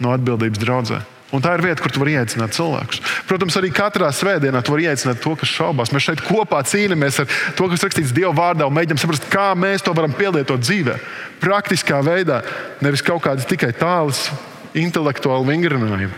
no 0.03 0.11
atbildības 0.11 0.59
draudzē. 0.59 1.05
Un 1.35 1.43
tā 1.43 1.57
ir 1.57 1.63
vieta, 1.65 1.81
kur 1.83 1.91
tu 1.91 1.99
vari 1.99 2.13
ieteicināt 2.15 2.53
cilvēkus. 2.55 3.01
Protams, 3.27 3.57
arī 3.59 3.67
katrā 3.75 4.07
svētdienā 4.15 4.61
tu 4.63 4.71
vari 4.71 4.85
ieteicināt 4.87 5.19
to, 5.19 5.33
kas 5.35 5.51
šaubās. 5.51 5.91
Mēs 5.91 6.05
šeit 6.05 6.23
kopā 6.23 6.61
cīnāmies 6.63 7.19
ar 7.19 7.27
to, 7.57 7.67
kas 7.67 7.83
rakstīts 7.83 8.13
Dieva 8.15 8.31
vārdā, 8.37 8.63
un 8.69 8.75
mēģinām 8.77 9.01
saprast, 9.01 9.27
kā 9.33 9.49
mēs 9.59 9.83
to 9.83 9.91
varam 9.97 10.15
pielietot 10.15 10.63
dzīvē. 10.63 10.95
Praktiskā 11.43 11.99
veidā, 12.05 12.39
nevis 12.79 13.03
kaut 13.03 13.25
kādas 13.27 13.49
tikai 13.49 13.73
tālas 13.75 14.29
intelektuāli 14.77 15.51
vingrinājumi. 15.51 16.15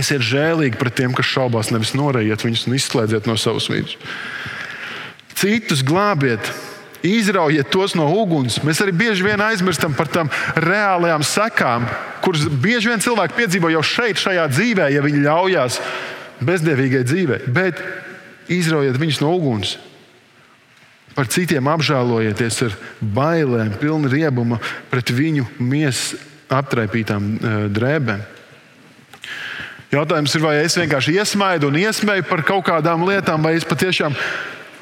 Esiet 0.00 0.24
žēlīgi 0.26 0.80
pret 0.80 0.96
tiem, 0.98 1.12
kas 1.14 1.28
šaubās, 1.28 1.70
nevis 1.70 1.92
norējiet 1.94 2.42
viņus 2.42 2.64
un 2.66 2.78
izslēdziet 2.78 3.28
no 3.28 3.36
savas 3.38 3.68
vidus. 3.70 3.98
Citus 5.36 5.84
glābiet, 5.86 6.48
izraujiet 7.04 7.68
tos 7.72 7.94
no 7.98 8.06
uguns. 8.16 8.58
Mēs 8.64 8.80
arī 8.82 8.94
bieži 8.96 9.26
vien 9.26 9.42
aizmirstam 9.44 9.94
par 9.96 10.08
tām 10.08 10.30
reālajām 10.56 11.24
sekām, 11.26 11.88
kuras 12.24 12.46
bieži 12.48 12.90
vien 12.90 13.02
cilvēki 13.04 13.36
piedzīvo 13.38 13.72
jau 13.74 13.82
šeit, 13.84 14.20
šajā 14.20 14.46
dzīvē, 14.52 14.88
ja 14.94 15.04
viņi 15.04 15.24
ļaujās 15.26 15.80
bezdievīgai 16.44 17.04
dzīvei. 17.04 17.40
Bet 17.52 17.82
izraujiet 18.52 19.00
viņus 19.00 19.20
no 19.22 19.34
uguns. 19.36 19.76
Par 21.14 21.28
citiem 21.30 21.68
apžēlojieties 21.70 22.62
ar 22.66 22.78
bailēm, 23.14 23.76
pilnu 23.78 24.10
riebumu 24.10 24.58
pret 24.90 25.12
viņu 25.14 25.46
miesas 25.62 26.16
aptraipītām 26.50 27.28
e, 27.34 27.52
drēbēm. 27.72 28.24
Jautājums 29.94 30.34
ir, 30.34 30.42
vai 30.42 30.56
es 30.64 30.74
vienkārši 30.74 31.14
iesmaidu 31.20 31.68
un 31.70 31.78
iesmēju 31.78 32.26
par 32.26 32.42
kaut 32.46 32.64
kādām 32.66 33.04
lietām, 33.06 33.44
vai 33.46 33.54
es 33.54 33.66
patiešām 33.68 34.16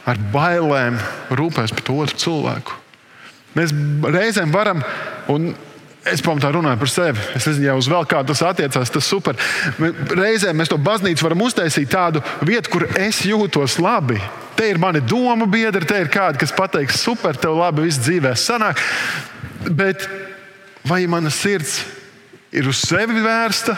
ar 0.08 0.18
bailēm 0.32 0.98
rūpēs 1.38 1.74
par 1.76 1.92
otru 1.94 2.18
cilvēku. 2.18 2.78
Mēs 3.56 3.74
reizēm 4.08 4.52
varam, 4.54 4.80
un 5.32 5.52
es 6.08 6.22
pamatā 6.24 6.50
runāju 6.54 6.80
par 6.80 6.90
sevi. 6.90 7.24
Es 7.36 7.46
nezinu, 7.46 7.68
ja 7.68 7.76
uz 7.78 7.88
vēl 7.90 8.06
kādu 8.10 8.32
tas 8.32 8.42
attiecās, 8.48 8.90
tas 8.90 9.04
ir 9.04 9.06
super. 9.06 9.38
Reizēm 10.16 10.58
mēs 10.58 10.72
to 10.72 10.78
baznīcu 10.82 11.26
varam 11.26 11.44
uztaisīt 11.46 11.92
tādu 11.92 12.22
vietu, 12.48 12.72
kur 12.72 12.86
es 12.98 13.22
jūtos 13.28 13.78
labi. 13.82 14.18
Te 14.58 14.68
ir 14.72 14.80
mani 14.82 15.02
domu 15.04 15.46
biedri, 15.50 15.86
te 15.88 16.00
ir 16.02 16.10
kādi, 16.12 16.40
kas 16.42 16.54
pateiks, 16.56 17.00
super, 17.04 17.38
tev 17.38 17.56
labi 17.60 17.86
viss 17.86 18.02
dzīvē 18.02 18.34
sanāk. 18.38 18.82
Bet 19.70 20.08
vai 20.88 21.04
mana 21.06 21.30
sirds 21.30 21.82
ir 22.52 22.66
uz 22.68 22.82
sevi 22.82 23.22
vērsta? 23.22 23.76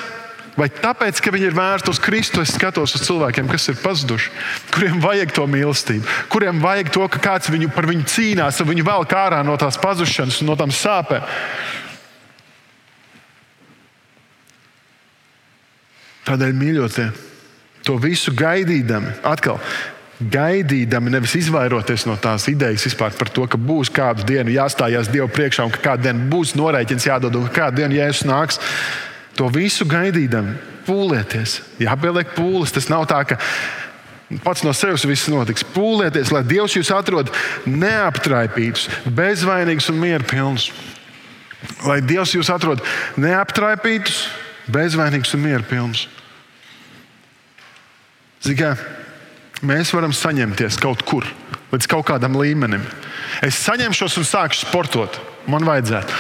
Vai 0.55 0.69
tāpēc, 0.71 1.19
ka 1.19 1.33
viņi 1.35 1.49
ir 1.49 1.57
vērsti 1.57 1.90
uz 1.90 1.99
Kristu, 1.99 2.43
es 2.45 2.53
skatos 2.55 2.95
uz 2.95 3.03
cilvēkiem, 3.09 3.49
kas 3.51 3.67
ir 3.73 3.79
pazuduši, 3.83 4.31
kuriem 4.75 5.01
vajag 5.03 5.33
to 5.35 5.47
mīlestību, 5.51 6.07
kuriem 6.31 6.61
vajag 6.62 6.93
to, 6.95 7.09
ka 7.11 7.23
kāds 7.23 7.51
viņu, 7.51 7.73
par 7.75 7.88
viņu 7.90 8.07
cīnās, 8.12 8.61
un 8.62 8.71
viņu 8.71 8.85
vēl 8.87 9.07
kā 9.11 9.25
ārā 9.27 9.40
no 9.47 9.57
tās 9.59 9.81
pazušanas 9.83 10.38
un 10.43 10.53
no 10.53 10.57
tām 10.61 10.71
sāpēm. 10.71 11.27
Tādēļ, 16.25 16.55
mīļotie, 16.57 17.09
to 17.85 17.99
visu 18.01 18.33
gaidīdami, 18.38 19.11
atkal 19.27 19.59
gaidīdami, 20.21 21.11
nevis 21.12 21.35
izvairoties 21.40 22.07
no 22.09 22.14
tās 22.21 22.47
idejas 22.49 22.87
vispār 22.87 23.17
par 23.19 23.31
to, 23.35 23.49
ka 23.51 23.59
būs 23.59 23.90
kādu 23.93 24.25
dienu 24.29 24.55
jāstājās 24.55 25.11
Dievu 25.11 25.29
priekšā 25.35 25.67
un 25.67 25.75
ka 25.75 25.83
kādu 25.90 26.07
dienu 26.07 26.31
būs 26.31 26.55
norēķins 26.59 27.09
jādod 27.11 27.35
un 27.38 27.49
ka 27.49 27.64
kādu 27.64 27.83
dienu 27.83 27.99
Jēzus 27.99 28.25
nāks. 28.31 28.61
To 29.38 29.49
visu 29.51 29.87
gaidīdami, 29.88 30.55
pūlieties, 30.87 31.59
jāpieliek 31.83 32.35
pūles. 32.37 32.73
Tas 32.75 32.87
nav 32.92 33.07
tā, 33.11 33.20
ka 33.27 33.38
pats 34.44 34.64
no 34.66 34.73
sevis 34.77 35.07
viss 35.09 35.31
notiks. 35.33 35.66
Pūlieties, 35.75 36.33
lai 36.35 36.44
Dievs 36.47 36.77
jūs 36.79 36.92
atrod 36.94 37.33
neaptraipītus, 37.66 38.88
bezvainīgus 39.11 39.90
un 39.92 40.01
mierpilnus. 40.03 40.70
Lai 41.88 42.01
Dievs 42.05 42.35
jūs 42.37 42.51
atrod 42.53 42.83
neaptraipītus, 43.20 44.27
bezvainīgus 44.70 45.35
un 45.37 45.44
mierpilnus. 45.49 46.07
Ziniet, 48.44 48.81
mēs 49.64 49.90
varam 49.97 50.12
saņemties 50.12 50.77
kaut 50.83 51.03
kur 51.09 51.27
līdz 51.75 51.88
kaut 51.90 52.07
kādam 52.07 52.37
līmenim. 52.38 52.85
Es 53.42 53.59
saņemšos 53.64 54.18
un 54.20 54.29
sākšu 54.29 54.68
sportot. 54.68 55.18
Man 55.51 55.66
vajadzētu. 55.66 56.14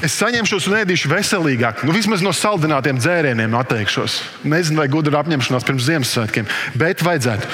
Es 0.00 0.14
saņemšos 0.16 0.64
un 0.70 0.78
ēdīšu 0.78 1.10
veselīgāk. 1.12 1.82
Nu, 1.84 1.92
vismaz 1.92 2.22
no 2.24 2.32
saldinātiem 2.32 2.96
dzērieniem 3.00 3.52
atteikšos. 3.58 4.16
Nezinu, 4.48 4.80
vai 4.80 4.88
gudra 4.88 5.12
ir 5.12 5.18
apņemšanās 5.20 5.66
pirms 5.68 5.88
Ziemassvētkiem, 5.90 6.48
bet 6.80 7.04
vajadzētu. 7.04 7.50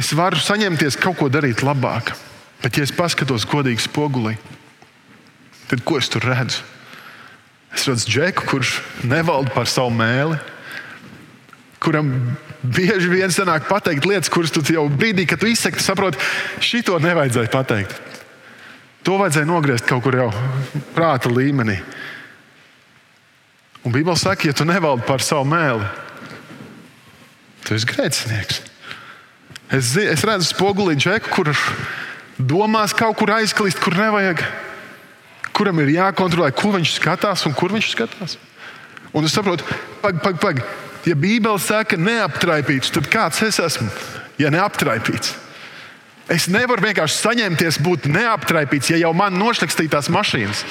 Es 0.00 0.12
varu 0.16 0.40
saņemties 0.40 0.96
kaut 1.00 1.20
ko 1.20 1.28
darīt 1.32 1.60
labāk, 1.64 2.14
bet, 2.62 2.76
ja 2.76 2.84
es 2.84 2.92
paskatos 2.92 3.44
godīgi 3.48 3.84
spogulī, 3.84 4.34
tad 5.68 5.84
ko 5.84 6.00
es 6.00 6.08
tur 6.12 6.24
redzu? 6.24 6.64
Es 7.76 7.84
redzu 7.88 8.08
džeku, 8.08 8.48
kurš 8.48 8.78
nevalda 9.04 9.52
par 9.52 9.68
savu 9.68 9.92
mēli, 9.92 10.40
kuram 11.84 12.12
bieži 12.64 13.12
vien 13.12 13.32
sanāk 13.32 13.68
pateikt 13.68 14.08
lietas, 14.08 14.32
kuras 14.32 14.52
tu 14.54 14.64
jau 14.64 14.86
brīdī, 14.88 15.28
kad 15.28 15.40
tu 15.40 15.48
izsaki, 15.50 15.84
saproti, 15.84 16.20
šito 16.64 16.96
nevajadzēja 17.02 17.52
pateikt. 17.52 18.05
To 19.06 19.20
vajadzēja 19.20 19.46
nogriezt 19.46 19.86
kaut 19.86 20.02
kur 20.02 20.16
jau 20.18 20.30
prāta 20.96 21.30
līmenī. 21.30 21.78
Un 23.86 23.94
Bībeli 23.94 24.18
saka, 24.18 24.48
ja 24.48 24.54
tu 24.56 24.66
nevaldi 24.66 25.06
par 25.06 25.22
savu 25.22 25.46
mēli, 25.46 25.86
tu 27.62 27.76
esi 27.76 27.86
grēcinieks. 27.86 28.58
Es, 29.70 29.92
es 29.98 30.24
redzu 30.26 30.48
spogulī 30.48 30.96
džeku, 30.98 31.30
kurš 31.34 31.62
domās 32.38 32.94
kaut 32.94 33.14
kur 33.20 33.30
aizklīst, 33.36 33.78
kur 33.82 33.94
nevajag. 33.98 34.42
Kuram 35.56 35.78
ir 35.82 35.94
jākontrolē, 35.94 36.50
ko 36.54 36.74
viņš 36.74 36.98
skatās 36.98 37.46
un 37.46 37.54
kur 37.56 37.72
viņš 37.74 37.92
skatās. 37.94 38.36
Un 39.14 39.24
es 39.24 39.34
saprotu, 39.34 39.64
pagaidi, 40.02 40.22
pagaidi. 40.26 40.42
Pag. 40.42 40.84
Ja 41.06 41.14
Bībele 41.14 41.62
saka, 41.62 41.94
neaptraipīts, 41.94 42.90
tad 42.90 43.06
kāds 43.06 43.38
es 43.46 43.60
esmu? 43.62 43.86
Ja 44.42 44.50
neaptraipīts, 44.50 45.36
es 46.32 46.48
nevaru 46.50 46.84
vienkārši 46.88 47.20
saņemties, 47.22 47.80
būt 47.84 48.08
neaptraipīts, 48.10 48.90
ja 48.92 49.00
jau 49.04 49.12
man 49.16 49.36
nošlikstītās 49.38 50.10
mašīnas. 50.12 50.64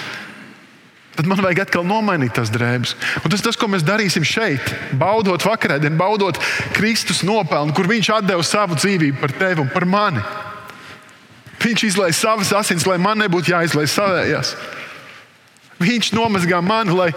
Tad 1.16 1.30
man 1.32 1.40
vajag 1.40 1.62
atkal 1.64 1.86
nomainīt 1.88 2.34
tās 2.36 2.52
drēbes. 2.52 2.92
Un 3.24 3.32
tas 3.32 3.40
ir 3.40 3.48
tas, 3.48 3.56
ko 3.56 3.70
mēs 3.72 3.86
darīsim 3.88 4.26
šeit, 4.28 4.68
baudot 5.00 5.46
vakarēdienu, 5.48 5.96
baudot 5.96 6.40
Kristus 6.76 7.24
nopelnu, 7.24 7.72
kur 7.76 7.88
Viņš 7.88 8.12
deva 8.28 8.44
savu 8.44 8.76
dzīvību 8.76 9.22
par 9.22 9.32
tevi 9.32 9.64
un 9.64 9.72
par 9.72 9.88
mani. 9.88 10.24
Viņš 11.64 11.86
izlaiž 11.88 12.20
savas 12.20 12.52
asins, 12.54 12.84
lai 12.86 12.98
man 13.00 13.24
nebūtu 13.24 13.54
jāizlaiž 13.54 13.94
savējās. 13.96 14.52
Viņš 15.80 16.12
nomazgā 16.16 16.60
mani, 16.64 16.92
lai, 16.96 17.08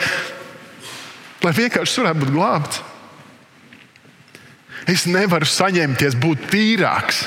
lai 1.42 1.52
vienkārši 1.58 2.04
varētu 2.04 2.22
būt 2.22 2.32
glābts. 2.36 2.84
Es 4.88 5.04
nevaru 5.10 5.44
saņemties, 5.44 6.16
būt 6.22 6.46
tīrāks. 6.52 7.26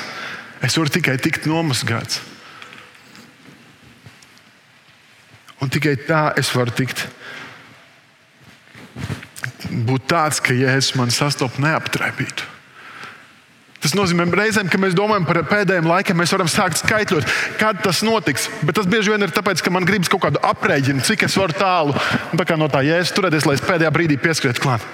Es 0.61 0.77
varu 0.77 0.93
tikai 0.93 1.17
tikt 1.21 1.47
nomazgāts. 1.49 2.21
Un 5.61 5.69
tikai 5.69 5.95
tā 6.07 6.31
es 6.41 6.49
varu 6.53 6.73
tikt. 6.73 7.05
Būt 9.71 10.07
tāds, 10.09 10.41
ka 10.43 10.55
Jēzus 10.57 10.95
man 10.97 11.13
sastopas 11.13 11.61
neaptraipītu. 11.61 12.49
Tas 13.81 13.95
nozīmē, 13.97 14.27
reizēm, 14.37 14.67
ka 14.69 14.77
mēs 14.77 14.93
domājam 14.93 15.25
par 15.25 15.39
pēdējiem 15.49 15.87
laikiem, 15.89 16.19
mēs 16.21 16.33
varam 16.35 16.49
sākt 16.51 16.77
skaitļot, 16.83 17.25
kad 17.57 17.79
tas 17.81 18.03
notiks. 18.05 18.45
Bet 18.61 18.77
tas 18.77 18.89
bieži 18.89 19.09
vien 19.09 19.25
ir 19.25 19.33
tāpēc, 19.33 19.63
ka 19.65 19.73
man 19.73 19.87
gribas 19.89 20.11
kaut 20.11 20.21
kādu 20.27 20.41
aprēķinu, 20.45 21.01
cik 21.07 21.25
es 21.25 21.37
varu 21.39 21.57
tālu 21.57 21.95
tā 22.37 22.57
no 22.61 22.69
tā 22.69 22.83
jēzus 22.85 23.15
turēties, 23.17 23.47
lai 23.49 23.57
es 23.57 23.65
pēdējā 23.65 23.93
brīdī 23.95 24.19
pieskrietu 24.21 24.61
klāt. 24.61 24.85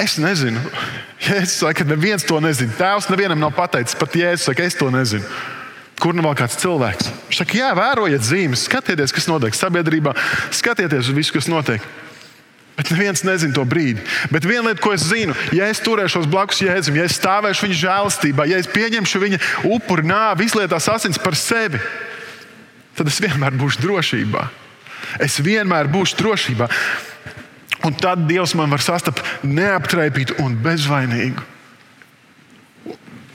Es 0.00 0.16
nezinu. 0.20 0.60
Jēzus 1.26 1.60
saka, 1.60 1.82
ka 1.82 1.88
neviens 1.88 2.24
to 2.26 2.38
nezina. 2.42 2.72
Tēvs 2.78 3.10
nevienam 3.12 3.40
nav 3.40 3.54
pateicis, 3.56 3.98
pat 3.98 4.16
Jēzus 4.16 4.48
saka, 4.48 4.64
es 4.64 4.78
to 4.78 4.88
nezinu. 4.92 5.26
Kur 6.00 6.16
nu 6.16 6.24
vēl 6.24 6.36
kāds 6.38 6.56
cilvēks? 6.62 7.10
Viņš 7.28 7.40
saka, 7.42 7.58
jā, 7.58 7.72
vērojiet 7.76 8.24
zīmes, 8.24 8.62
skatieties, 8.64 9.12
kas 9.12 9.28
notiek 9.28 9.56
sabiedrībā, 9.56 10.14
skatieties 10.56 11.10
uz 11.10 11.16
visu, 11.16 11.34
kas 11.36 11.50
notiek. 11.52 11.84
Bet 12.78 12.88
neviens 12.94 13.20
nezina 13.28 13.52
to 13.52 13.66
brīdi. 13.68 14.00
Bet 14.32 14.46
viena 14.48 14.70
lieta, 14.70 14.80
ko 14.80 14.94
es 14.96 15.04
zinu, 15.04 15.34
ja 15.52 15.66
es 15.68 15.82
turēšos 15.84 16.24
blakus 16.32 16.62
Jēzum, 16.64 16.96
ja 16.96 17.04
es 17.04 17.18
stāvēšu 17.18 17.66
viņa 17.66 17.76
žēlastībā, 17.82 18.46
ja 18.48 18.60
es 18.62 18.70
pieņemšu 18.72 19.20
viņa 19.20 19.40
upuri 19.68 20.08
nāvi, 20.08 20.48
izlietās 20.48 20.88
asins 20.88 21.20
par 21.20 21.36
sevi, 21.36 21.82
tad 22.96 23.12
es 23.12 23.20
vienmēr 23.20 23.58
būšu 23.60 23.84
drošībā. 23.84 24.46
Es 25.20 25.36
vienmēr 25.44 25.92
būšu 25.92 26.16
drošībā. 26.22 26.70
Un 27.86 27.96
tad 27.96 28.26
Dievs 28.28 28.52
man 28.58 28.72
var 28.72 28.82
sastapt 28.84 29.22
neaptraipītu 29.46 30.40
un 30.42 30.56
bezvainīgu. 30.64 31.44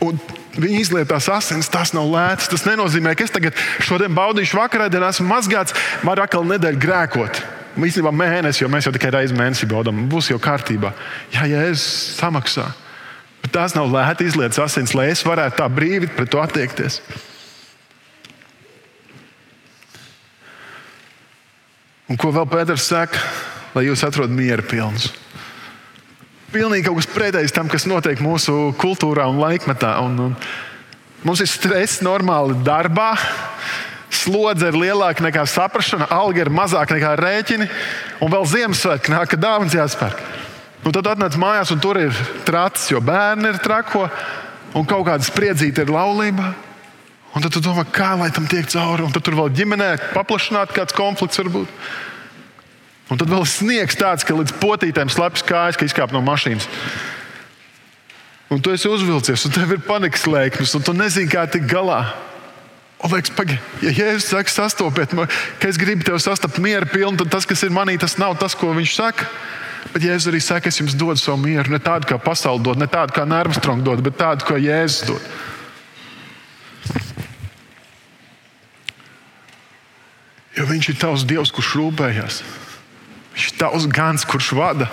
Un 0.06 0.20
Viņa 0.56 0.80
izlietās 0.80 1.28
asins, 1.32 1.68
tas 1.72 1.92
nav 1.96 2.08
lēts. 2.08 2.48
Tas 2.52 2.64
nenozīmē, 2.68 3.12
ka 3.16 3.26
es 3.26 3.34
tagad 3.34 3.58
šodien 3.84 4.16
baudīšu 4.16 4.56
vakarā, 4.56 4.88
dienā 4.92 5.12
esmu 5.12 5.28
mazgāts, 5.28 5.76
varu 6.06 6.24
atkal 6.24 6.48
nedēļu 6.48 6.80
grēkot. 6.80 7.42
Īstenībā 7.76 8.14
mēnesis, 8.16 8.62
jo 8.62 8.70
mēs 8.72 8.88
jau 8.88 8.94
tikai 8.96 9.12
reizi 9.18 9.36
mēnesī 9.36 9.68
baudām, 9.68 10.06
būs 10.12 10.30
jau 10.32 10.40
kārtībā. 10.40 10.94
Jā, 11.36 11.44
ja 11.52 11.66
es 11.68 11.84
samaksā. 12.16 12.70
Bet 13.44 13.52
tās 13.52 13.76
nav 13.76 13.92
lēti 13.92 14.30
izlietas 14.30 14.62
asins, 14.64 14.96
lai 14.96 15.10
es 15.12 15.26
varētu 15.28 15.60
tā 15.60 15.68
brīvi 15.70 16.08
pret 16.16 16.32
to 16.32 16.40
attiekties. 16.40 17.02
Un 22.08 22.22
ko 22.22 22.32
vēl 22.32 22.48
Pēters 22.48 22.88
saka? 22.88 23.20
Lai 23.76 23.86
jūs 23.90 24.06
atrodat 24.08 24.32
mieru 24.32 24.64
pilnus. 24.70 25.10
Pilnīgi 26.54 26.88
kaut 26.88 27.02
kas 27.02 27.12
pretējs 27.12 27.56
tam, 27.56 27.68
kas 27.68 27.88
notiek 27.90 28.22
mūsu 28.24 28.72
kultūrā 28.80 29.26
un 29.28 29.42
laikmetā. 29.42 29.98
Un, 30.06 30.30
un 30.30 31.28
mums 31.28 31.44
ir 31.44 31.52
stress 31.52 32.00
normāli 32.06 32.56
darbā 32.64 33.12
slodze 34.16 34.70
ir 34.72 34.78
lielāka 34.80 35.24
nekā 35.26 35.44
saprāšana, 35.50 36.08
alga 36.14 36.46
ir 36.46 36.52
mazāka 36.54 36.96
nekā 36.96 37.14
rēķini, 37.20 37.68
un 38.24 38.32
vēl 38.32 38.48
Ziemassvētku 38.54 39.14
nāk, 39.14 39.34
kad 39.34 39.44
dāvāns 39.44 39.76
jāspērk. 39.76 40.22
Un 40.86 40.94
tad 40.94 41.10
atnāc 41.10 41.38
mājās, 41.42 41.72
un 41.74 41.82
tur 41.82 41.98
ir 42.00 42.16
tracis, 42.46 42.92
jo 42.94 43.02
bērni 43.04 43.50
ir 43.50 43.62
trako, 43.64 44.06
un 44.78 44.86
kaut 44.88 45.08
kāda 45.10 45.26
spriedzīta 45.26 45.86
ir 45.86 45.94
laulībā. 45.94 46.52
Un 47.36 47.44
tad 47.44 47.52
tu 47.52 47.60
domā, 47.60 47.84
kā 47.92 48.14
lai 48.16 48.30
tam 48.32 48.46
tiek 48.48 48.68
cauri, 48.72 49.04
un 49.04 49.12
tad 49.12 49.26
tur 49.26 49.36
vēl 49.36 49.50
ģimenē 49.58 49.90
paplašināt 50.14 50.72
kāds 50.76 50.96
konflikts 50.96 51.42
varbūt. 51.42 51.72
Un 53.12 53.20
tad 53.22 53.30
vēl 53.30 53.44
sniegs 53.46 53.98
tāds, 54.00 54.26
ka 54.26 54.34
līdz 54.34 54.56
potītēm 54.62 55.12
slēpjas 55.14 55.46
kājas, 55.46 55.78
ka 55.78 55.86
izkāp 55.86 56.14
no 56.16 56.24
mašīnas. 56.26 56.66
Un 58.50 58.62
tu 58.62 58.74
esi 58.74 58.90
uzvilcies, 58.90 59.46
un 59.46 59.54
tev 59.54 59.76
ir 59.76 59.84
panikas 59.86 60.26
lēkmes, 60.30 60.74
un 60.78 60.86
tu 60.86 60.94
nezini, 60.94 61.30
kā 61.30 61.46
tikt 61.50 61.70
galā. 61.70 62.02
Un 63.04 63.12
liekas, 63.12 63.34
pagaidi, 63.38 63.62
ja 63.86 63.92
Jēzus 63.94 64.32
saka, 64.32 64.50
sastopiet 64.50 65.14
man, 65.18 65.30
ka 65.62 65.70
es 65.70 65.78
gribu 65.78 66.06
tevi 66.06 66.22
sastapt 66.24 66.58
mieru 66.64 66.88
pilnu, 66.90 67.20
tad 67.22 67.34
tas, 67.36 67.46
kas 67.46 67.62
ir 67.66 67.74
manī, 67.76 67.98
tas 68.02 68.18
nav 68.22 68.38
tas, 68.42 68.56
ko 68.58 68.72
viņš 68.74 68.96
saka. 68.96 69.28
Bet 69.94 70.06
Jēzus 70.06 70.32
arī 70.32 70.42
saka, 70.42 70.72
es 70.72 70.80
jums 70.82 70.96
dodu 70.98 71.22
savu 71.22 71.38
mieru. 71.44 71.70
Ne 71.74 71.82
tādu, 71.84 72.10
kā 72.10 72.18
pasaule 72.22 72.64
dod, 72.66 72.80
ne 72.82 72.88
tādu, 72.90 73.14
kā 73.14 73.28
Nārmstrong 73.30 73.86
dod, 73.86 74.02
bet 74.06 74.18
tādu, 74.18 74.48
ko 74.48 74.58
Jēzus 74.58 75.12
dod. 75.12 75.22
Jo 80.56 80.66
viņš 80.70 80.90
ir 80.90 81.02
tavs 81.02 81.26
Dievs, 81.28 81.54
kurš 81.54 81.76
rūpējas. 81.78 82.42
Viņš 83.36 83.48
ir 83.52 83.58
tavs 83.60 83.86
gans, 83.92 84.24
kurš 84.24 84.54
vada, 84.56 84.88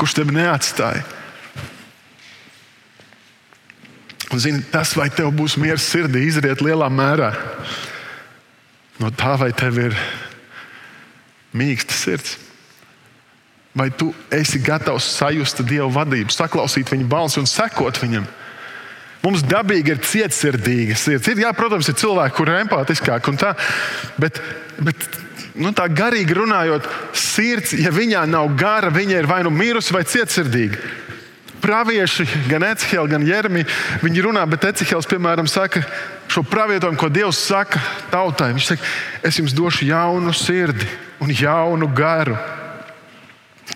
kurš 0.00 0.16
tevi 0.16 0.32
neatstāja. 0.32 1.04
Un 4.30 4.40
zini, 4.40 4.62
tas, 4.72 4.94
vai 4.96 5.10
tev 5.12 5.32
būs 5.36 5.58
miers 5.60 5.84
sirdī, 5.90 6.22
izriet 6.24 6.62
lielā 6.64 6.88
mērā 6.88 7.32
no 9.00 9.10
tā, 9.16 9.34
vai 9.40 9.50
tev 9.56 9.78
ir 9.80 9.96
mīksta 11.56 11.96
sirds. 11.96 12.36
Vai 13.76 13.88
tu 13.94 14.10
esi 14.34 14.58
gatavs 14.62 15.06
sajust 15.18 15.62
Dieva 15.66 15.88
vadību, 16.00 16.32
saklausīt 16.34 16.90
viņa 16.90 17.06
balsi 17.10 17.40
un 17.42 17.48
sekot 17.48 18.00
viņam? 18.02 18.26
Mums 19.20 19.44
dabīgi 19.44 19.94
ir 19.94 20.00
cietsirdīga 20.04 20.96
sirds. 20.96 21.28
Ir, 21.28 21.42
jā, 21.44 21.50
protams, 21.56 21.90
ir 21.90 21.98
cilvēki, 22.00 22.36
kuriem 22.38 22.56
ir 22.56 22.64
empātiskāk, 22.64 23.28
tā, 23.38 23.52
bet, 24.20 24.40
bet 24.80 25.20
nu, 25.58 25.72
tā 25.76 25.88
garīgi 25.90 26.36
runājot, 26.36 26.86
sirds, 27.16 27.74
ja 27.78 27.92
viņā 27.94 28.26
nav 28.30 28.52
gara, 28.58 28.90
viņa 28.94 29.22
ir 29.22 29.30
vai 29.30 29.42
nu 29.46 29.52
mirusi 29.54 29.94
vai 29.96 30.04
cietsirdīga 30.06 30.78
pravieši, 31.60 32.24
gan 32.48 32.64
Ecehela, 32.64 33.06
gan 33.08 33.26
Jeremija, 33.26 33.68
viņi 34.02 34.24
runā, 34.24 34.44
bet 34.48 34.64
Ecehels, 34.70 35.08
piemēram, 35.10 35.48
saka 35.50 35.82
šo 36.30 36.42
pravietojumu, 36.48 36.98
ko 36.98 37.10
Dievs 37.12 37.40
saka 37.44 37.82
tautai. 38.12 38.52
Viņš 38.56 38.70
saka, 38.72 38.88
es 39.26 39.38
jums 39.40 39.54
došu 39.56 39.88
jaunu 39.88 40.32
sirdi 40.36 40.88
un 41.20 41.32
jaunu 41.34 41.90
garu. 41.94 42.38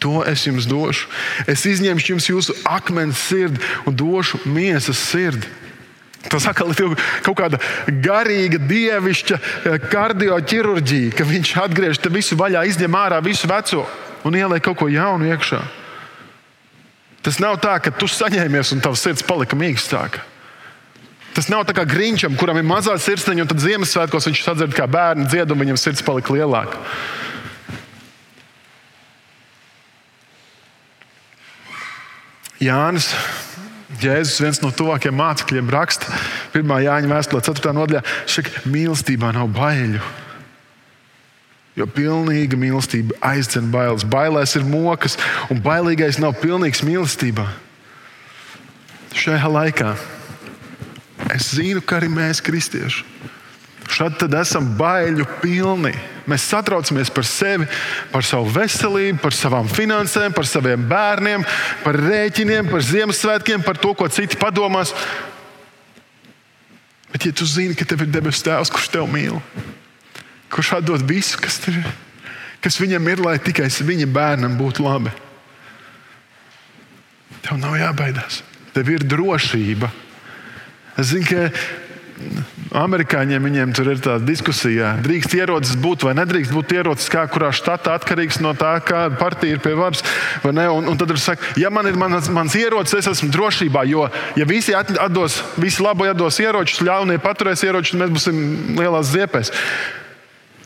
To 0.03 0.25
es 0.27 0.43
jums 0.47 0.67
došu. 0.67 1.11
Es 1.51 1.65
izņemšu 1.69 2.15
jums 2.15 2.31
jūsu 2.31 2.57
akmens 2.67 3.21
sirdi 3.29 3.61
un 3.87 3.97
došu 3.97 4.41
miesas 4.49 4.99
sirdi. 5.11 5.47
Tas 6.33 6.47
atkal 6.49 6.73
ir 6.73 6.95
kaut 7.25 7.37
kāda 7.37 7.61
garīga, 8.05 8.59
dievišķa 8.69 9.39
eh, 9.39 9.79
kardioķirurģija, 9.93 11.15
ka 11.19 11.27
viņš 11.29 11.55
atgriež 11.65 12.01
visu 12.13 12.39
vaļā, 12.41 12.65
izņem 12.71 12.97
ārā 12.99 13.21
visu 13.25 13.51
veco 13.51 13.85
un 14.25 14.37
ieliek 14.39 14.65
kaut 14.65 14.79
ko 14.81 14.89
jaunu 14.89 15.29
iekšā. 15.29 15.61
Tas 17.25 17.41
nav 17.41 17.59
tā, 17.61 17.77
ka 17.81 17.93
tu 17.93 18.09
saņēmies 18.09 18.75
un 18.75 18.83
tavs 18.85 19.05
sirds 19.05 19.25
palika 19.25 19.57
mīkstāka. 19.57 20.25
Tas 21.35 21.49
nav 21.51 21.65
tā 21.67 21.75
kā 21.75 21.83
grīņķam, 21.89 22.37
kuram 22.39 22.61
ir 22.61 22.67
mazā 22.69 22.95
sirsniņa, 23.01 23.43
un 23.43 23.51
tad 23.51 23.63
Ziemassvētkos 23.65 24.29
viņš 24.29 24.43
sadzird 24.45 24.77
kā 24.77 24.87
bērnu 24.87 25.27
dziedu, 25.27 25.57
un 25.57 25.65
viņam 25.65 25.81
sirds 25.81 26.05
palika 26.07 26.37
lielāka. 26.37 26.79
Jānis 32.63 33.11
Jēzus, 34.03 34.41
viens 34.43 34.61
no 34.63 34.71
tuvākajiem 34.75 35.17
mācekļiem, 35.19 35.71
raksta 35.73 36.11
1. 36.57 36.75
Jāņa 36.87 37.11
vēstulē, 37.11 37.43
4. 37.47 37.73
nodaļā, 37.77 38.03
ka 38.03 38.63
mīlestībā 38.71 39.33
nav 39.37 39.51
baiļu. 39.55 40.03
Jo 41.75 41.89
pilnīga 41.91 42.59
mīlestība 42.59 43.17
aizdzen 43.33 43.73
bailes. 43.75 44.07
Bailēs 44.07 44.55
ir 44.59 44.67
mokas, 44.67 45.19
un 45.51 45.59
bailīgais 45.63 46.21
nav 46.23 46.37
pilnīgs 46.39 46.85
mīlestībā. 46.87 47.49
Šajā 49.15 49.51
laikā 49.51 49.95
es 51.35 51.51
zinu, 51.55 51.83
ka 51.83 51.99
arī 51.99 52.11
mēs, 52.15 52.43
kristieši, 52.45 53.05
šad 53.91 54.23
esam 54.41 54.67
baiļu 54.79 55.27
pilni. 55.43 55.93
Mēs 56.31 56.47
satraucamies 56.49 57.11
par 57.13 57.27
sevi, 57.29 57.67
par 58.13 58.25
savu 58.25 58.49
veselību, 58.55 59.21
par 59.21 59.37
savām 59.37 59.69
finansēm, 59.69 60.33
par 60.33 60.49
saviem 60.49 60.87
bērniem, 60.89 61.45
par 61.85 61.99
rēķiniem, 62.01 62.71
par 62.71 62.85
Ziemassvētkiem, 62.85 63.65
par 63.67 63.81
to, 63.81 63.93
ko 63.99 64.09
citi 64.09 64.41
padomās. 64.41 64.95
Bet, 67.13 67.29
ja 67.29 67.35
tu 67.37 67.47
zini, 67.47 67.77
ka 67.79 67.87
tev 67.87 68.07
ir 68.07 68.11
debesu 68.11 68.43
tēvs, 68.49 68.73
kurš 68.73 68.89
tev 68.91 69.05
mīl, 69.13 69.37
kurš 70.51 70.73
atdod 70.81 71.05
visu, 71.07 71.39
kas, 71.39 71.61
ir, 71.71 71.77
kas 72.65 72.81
viņam 72.81 73.13
ir, 73.13 73.23
lai 73.23 73.37
tikai 73.39 73.69
viņa 73.69 74.09
bērnam 74.11 74.57
būtu 74.59 74.83
labi, 74.83 75.13
tev 77.45 77.61
nav 77.61 77.77
jābaidās. 77.79 78.41
Tev 78.75 78.89
ir 78.91 79.05
drošība. 79.07 79.93
Es 80.99 81.13
zinu, 81.13 81.29
ka 81.29 82.43
Amerikāņiem 82.75 83.45
viņiem 83.47 83.73
tur 83.77 83.87
ir 83.93 84.01
tāda 84.03 84.27
diskusija, 84.27 84.97
drīkst 85.05 85.37
ierocis 85.39 85.77
būt 85.79 86.03
vai 86.09 86.17
nedrīkst 86.19 86.51
būt 86.51 86.73
ierocis, 86.75 87.07
kā 87.13 87.23
kurā 87.31 87.53
štatā 87.55 87.93
atkarīgs 87.95 88.41
no 88.43 88.51
tā, 88.59 88.73
kāda 88.83 89.15
partija 89.21 89.55
ir 89.55 89.61
pie 89.63 89.77
varas. 89.79 90.03
Un, 90.43 90.59
un 90.91 90.99
tad 90.99 91.13
ir 91.15 91.21
saka, 91.23 91.53
ja 91.61 91.71
man 91.71 91.87
ir 91.87 91.95
mans, 92.01 92.27
mans 92.35 92.57
ierocis, 92.59 92.97
es 92.99 93.11
esmu 93.13 93.31
drošībā, 93.35 93.85
jo 93.87 94.09
ja 94.35 94.47
visi 94.51 94.75
atdos, 94.75 95.39
visi 95.55 95.85
labo 95.87 96.09
atdos 96.11 96.41
ieročus, 96.43 96.83
ļaunie 96.83 97.21
paturēs 97.23 97.63
ieročus, 97.63 97.95
mēs 98.01 98.11
būsim 98.17 98.41
lielās 98.81 99.13
ziepēs. 99.13 99.53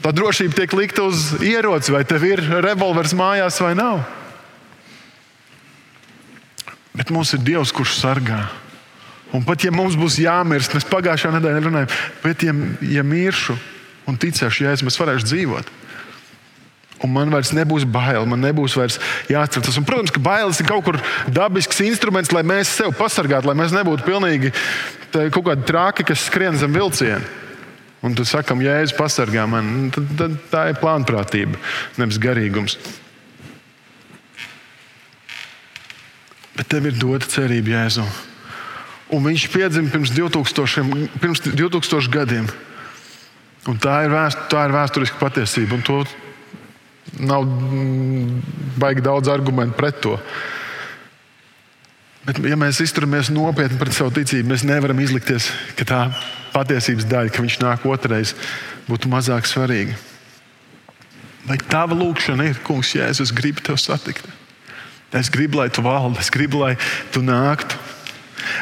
Tā 0.01 0.15
drošība 0.15 0.57
tiek 0.63 0.77
likta 0.79 1.05
uz 1.11 1.35
ieroci, 1.45 1.93
vai 1.93 2.07
tev 2.09 2.25
ir 2.25 2.41
revolvers 2.65 3.13
mājās 3.19 3.61
vai 3.61 3.75
nav. 3.77 4.01
Bet 6.97 7.13
mums 7.13 7.35
ir 7.37 7.45
Dievs, 7.45 7.75
kurš 7.75 7.99
sargā. 8.01 8.47
Un 9.37 9.45
pat 9.45 9.65
ja 9.67 9.73
mums 9.75 9.97
būs 9.99 10.17
jāmirst, 10.23 10.73
mēs 10.77 10.87
pagājušā 10.89 11.35
nedēļā 11.35 11.65
runājām, 11.67 11.97
bet 12.23 12.47
ja, 12.47 12.55
ja 12.89 13.05
miršu 13.05 13.59
un 14.09 14.17
ticēšu, 14.17 14.65
ja 14.65 14.73
es 14.73 15.01
varēšu 15.01 15.29
dzīvot. 15.29 15.75
Un 17.05 17.13
man 17.15 17.31
vairs 17.31 17.53
nebūs 17.55 17.85
bail, 17.87 18.25
man 18.27 18.41
nebūs 18.43 18.75
vairs 18.79 18.97
jāatcerās. 19.31 19.77
Un, 19.79 19.87
protams, 19.87 20.11
ka 20.15 20.23
bailes 20.23 20.59
ir 20.59 20.67
kaut 20.67 20.87
kur 20.87 20.99
dabisks 21.31 21.79
instruments, 21.85 22.33
lai 22.35 22.43
mēs 22.47 22.73
sevi 22.81 22.97
pasargātu, 22.99 23.47
lai 23.47 23.59
mēs 23.59 23.75
nebūtu 23.77 24.07
pilnīgi 24.07 24.51
kaut 25.13 25.45
kādi 25.45 25.69
trāki, 25.69 26.09
kas 26.09 26.27
skrien 26.27 26.59
zem 26.59 26.75
vilciena. 26.75 27.23
Un 28.03 28.15
tu 28.15 28.23
sakam, 28.27 28.61
Jēzus 28.63 28.95
pasargā 28.95 29.45
mani, 29.51 29.89
tad, 29.95 30.11
tad 30.19 30.35
tā 30.53 30.65
ir 30.71 30.79
plānprātība, 30.79 31.59
nevis 31.99 32.19
garīgums. 32.23 32.77
Bet 36.59 36.71
tev 36.71 36.87
ir 36.91 36.99
dota 36.99 37.27
cerība 37.31 37.75
Jēzum. 37.75 38.11
Un 39.15 39.25
viņš 39.25 39.47
piedzima 39.53 39.89
pirms 39.93 40.13
2000, 40.13 41.09
pirms 41.23 41.45
2000 41.47 42.13
gadiem. 42.13 42.49
Un 43.69 43.81
tā 43.81 44.03
ir, 44.05 44.13
vēst, 44.13 44.49
tā 44.53 44.67
ir 44.69 44.75
vēsturiska 44.77 45.21
patiesība. 45.21 45.79
Un 45.79 45.85
to 45.85 46.03
nav 47.25 47.45
mm, 47.45 48.41
baigi 48.81 49.05
daudz 49.05 49.31
argumentu 49.33 49.77
pret 49.79 50.01
to. 50.05 50.17
Bet, 52.29 52.41
ja 52.45 52.59
mēs 52.61 52.83
izturamies 52.85 53.31
nopietni 53.33 53.79
pret 53.81 53.97
savu 53.97 54.13
ticību, 54.13 54.51
mēs 54.51 54.67
nevaram 54.69 54.99
izlikties, 55.01 55.49
ka 55.79 55.87
tā 55.89 56.01
patiesības 56.53 57.07
daļa, 57.09 57.33
ka 57.33 57.45
viņš 57.45 57.59
nāk 57.63 57.87
otrais, 57.89 58.35
būtu 58.89 59.09
mazāk 59.09 59.49
svarīga. 59.49 59.97
Vai 61.49 61.57
tava 61.71 61.97
lūkšana 61.97 62.51
ir, 62.51 62.61
kungs, 62.67 62.93
Jēzus, 62.93 63.31
es 63.31 63.33
gribu 63.33 63.65
tevi 63.65 63.81
satikt? 63.81 64.27
Es 65.17 65.31
gribu, 65.33 65.63
lai 65.63 65.71
tu 65.73 65.81
valdi, 65.81 66.21
es 66.21 66.29
gribu, 66.29 66.61
lai 66.61 66.75
tu 67.15 67.23
nāktu. 67.25 67.79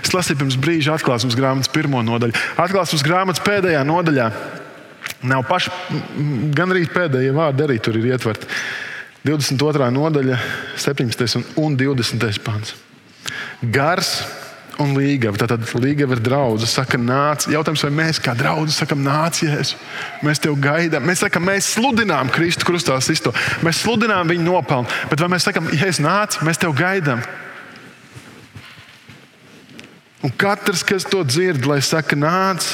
Es 0.03 0.14
lasīju 0.14 0.40
pirms 0.42 0.59
brīža 0.61 0.96
atklāsmes 0.96 1.37
grāmatas 1.38 1.72
pirmo 1.72 2.03
nodaļu. 2.07 2.37
Atklāsmes 2.62 3.05
grāmatas 3.07 3.44
pēdējā 3.46 3.83
nodaļā 3.87 4.31
nav 5.27 5.44
paši, 5.49 5.72
gan 6.57 6.75
arī 6.75 6.87
pēdējie 6.92 7.35
vārdi 7.37 7.66
arī 7.66 7.79
tur 7.83 7.99
ir 7.99 8.11
ietverti. 8.12 8.49
22. 9.27 9.90
nodaļa, 9.90 10.38
17. 10.79 11.46
un 11.59 11.79
20. 11.79 12.42
pāns. 12.46 12.77
Gars 13.75 14.20
un 14.83 14.92
līgava. 14.96 15.38
Tātad 15.40 15.64
līgava 15.81 16.16
ir 16.16 16.22
draudzene. 16.25 16.70
Saka, 16.70 17.01
nāc. 17.01 17.49
Jautājums, 17.51 17.85
vai 17.87 17.92
mēs 18.03 18.20
kā 18.22 18.37
draugi 18.38 18.75
sakam, 18.77 19.03
nāc, 19.07 19.40
Jēzu. 19.44 19.81
Mēs 20.27 20.42
tevi 20.42 20.61
gaidām. 20.62 21.07
Mēs 21.09 21.25
sakām, 21.25 21.46
mēs 21.49 21.72
sludinām 21.77 22.31
Kristu 22.35 22.68
krustā 22.68 22.99
sisto. 23.05 23.33
Mēs 23.66 23.83
sludinām 23.85 24.31
viņa 24.31 24.46
nopelnu. 24.46 25.01
Bet 25.11 25.25
vai 25.25 25.33
mēs 25.33 25.49
sakām, 25.49 25.72
Jēzus, 25.72 26.05
nāc, 26.05 26.38
mēs 26.46 26.62
tevi 26.62 26.77
gaidām? 26.79 27.25
Un 30.25 30.33
katrs, 30.33 30.85
kas 30.87 31.05
to 31.05 31.21
dzird, 31.25 31.67
lai 31.69 31.83
saka, 31.85 32.17
nāc, 32.17 32.65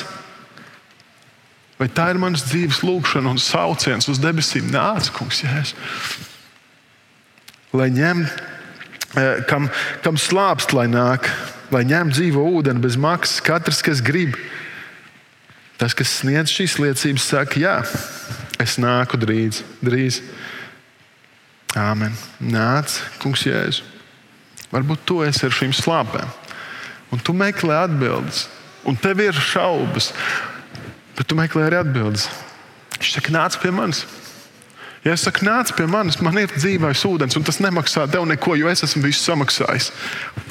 vai 1.81 1.89
tā 1.91 2.13
ir 2.13 2.21
mans 2.23 2.45
dzīves 2.47 2.83
lūkšana 2.87 3.33
un 3.33 3.41
sauciens 3.43 4.07
uz 4.11 4.21
debesīm, 4.23 4.71
nāc, 4.71 5.11
kungs, 5.17 5.43
jēs. 5.43 5.75
Lai 7.75 7.89
ņem, 7.91 8.23
eh, 9.17 9.43
kam, 9.49 9.71
kam 10.05 10.21
slāpst, 10.21 10.75
lai 10.77 10.87
nāk, 10.87 11.27
lai 11.75 11.83
ņem 11.89 12.13
dzīvo 12.15 12.45
ūdeni 12.61 12.83
bez 12.85 12.97
maksas, 12.97 13.43
katrs, 13.43 13.83
kas 13.83 14.05
grib. 14.05 14.37
Tas, 15.81 15.97
kas 15.99 16.21
sniedz 16.21 16.53
šīs 16.53 16.79
liecības, 16.79 17.27
saka, 17.27 17.59
jā, 17.59 17.81
es 18.63 18.79
nāku 18.79 19.19
drīz. 19.19 19.65
drīz. 19.83 20.21
Āmen. 21.75 22.13
Nāc, 22.39 23.01
kungs, 23.19 23.43
jēzu. 23.49 23.83
Varbūt 24.71 25.03
tu 25.09 25.23
esi 25.25 25.47
ar 25.49 25.57
šīm 25.57 25.73
slāpēm 25.75 26.31
un 27.13 27.21
tu 27.21 27.35
meklē 27.37 27.83
atbildes, 27.85 28.47
un 28.89 28.97
tev 28.99 29.21
ir 29.23 29.37
šaubas, 29.37 30.11
bet 31.19 31.29
tu 31.29 31.37
meklē 31.39 31.69
arī 31.69 31.83
atbildes. 31.83 32.27
Viņš 32.97 33.15
saka, 33.19 33.35
nāc 33.35 33.59
pie 33.61 33.73
manis. 33.75 34.05
Ja 35.03 35.17
es 35.17 35.25
saku, 35.27 35.43
nāc 35.43 35.73
pie 35.75 35.89
manis, 35.91 36.21
man 36.23 36.39
ir 36.39 36.53
dzīvais 36.55 37.03
ūdens, 37.09 37.35
un 37.39 37.47
tas 37.47 37.59
nemaksā 37.63 38.07
tev 38.11 38.25
neko, 38.31 38.55
jo 38.61 38.71
es 38.71 38.85
esmu 38.87 39.03
visu 39.09 39.25
samaksājis. 39.25 39.91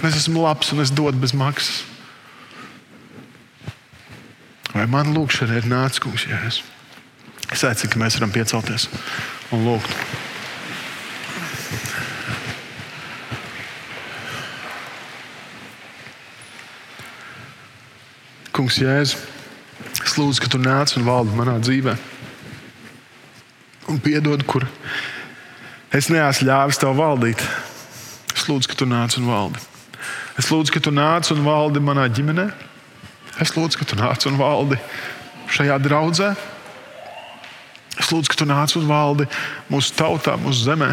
Es 0.04 0.17
esmu 0.26 0.43
labs 0.43 0.74
un 0.76 0.84
es 0.84 0.91
dodu 0.91 1.21
bez 1.21 1.32
maksas. 1.32 1.86
Vai 4.71 4.86
man 4.91 5.15
lūkšana 5.15 5.58
ir 5.60 5.67
nācis, 5.71 6.04
kungs, 6.04 6.28
jēzus? 6.28 6.65
Es 7.52 7.63
aicinu, 7.67 7.91
ka 7.91 8.00
mēs 8.00 8.19
varam 8.19 8.32
piecelties 8.32 8.88
un 9.52 9.65
lūgt. 9.67 9.95
Kungs, 18.52 18.82
Jēzu, 18.84 19.16
es 20.04 20.18
lūdzu, 20.20 20.42
ka 20.44 20.50
tu 20.52 20.60
nāc 20.60 20.92
un 21.00 21.06
valdi 21.08 21.38
manā 21.38 21.54
dzīvē. 21.64 21.94
Un 23.88 24.00
piedod, 24.04 24.44
kur 24.44 24.66
es 25.96 26.10
neesmu 26.12 26.50
ļāvis 26.50 26.82
tev 26.82 26.98
valdīt. 27.00 27.40
Es 28.36 28.50
lūdzu, 28.50 28.68
ka 28.68 28.76
tu 28.82 28.88
nāc 28.92 29.16
un 29.22 29.30
valdi. 29.32 29.64
Es 30.36 30.52
lūdzu, 30.52 30.76
ka 30.76 30.84
tu 30.84 30.92
nāc 30.92 31.32
un 31.32 31.46
valdi 31.48 31.80
manā 31.80 32.10
ģimenē. 32.12 32.50
Es 33.40 33.56
lūdzu, 33.56 33.80
ka 33.80 33.88
tu 33.88 34.00
nāc 34.02 34.28
un 34.28 34.36
valdi 34.42 34.82
šajā 35.56 35.80
draudzē. 35.88 36.34
Es 38.04 38.12
lūdzu, 38.12 38.34
ka 38.34 38.42
tu 38.44 38.50
nāc 38.52 38.76
un 38.76 38.92
valdi 38.92 39.30
mūsu 39.72 39.96
tautā, 39.96 40.36
mūsu 40.36 40.68
zemē. 40.68 40.92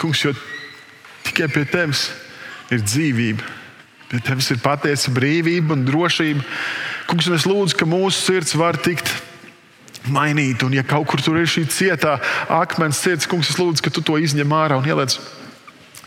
Kungs, 0.00 0.24
jo 0.24 0.32
tikai 1.28 1.52
pie 1.52 1.68
tevis 1.68 2.08
ir 2.72 2.80
dzīvība. 2.80 3.57
Pie 4.08 4.20
tevis 4.24 4.48
ir 4.54 4.60
patiesa 4.64 5.12
brīvība 5.12 5.74
un 5.76 5.84
drošība. 5.84 6.44
Kungs, 7.08 7.28
es 7.28 7.44
lūdzu, 7.48 7.76
ka 7.76 7.88
mūsu 7.88 8.22
sirds 8.22 8.54
var 8.56 8.78
tikt 8.80 9.10
mainīta. 10.08 10.64
Un, 10.64 10.76
ja 10.78 10.84
kaut 10.86 11.10
kur 11.10 11.20
tur 11.20 11.36
ir 11.40 11.48
šī 11.50 11.66
cietā 11.68 12.16
akmens 12.52 13.02
sirds, 13.04 13.28
kungs, 13.28 13.50
es 13.52 13.58
lūdzu, 13.60 13.84
ka 13.84 13.92
tu 13.92 14.04
to 14.04 14.16
izņem 14.20 14.54
ārā 14.56 14.78
un 14.80 14.88
ieliec 14.88 15.18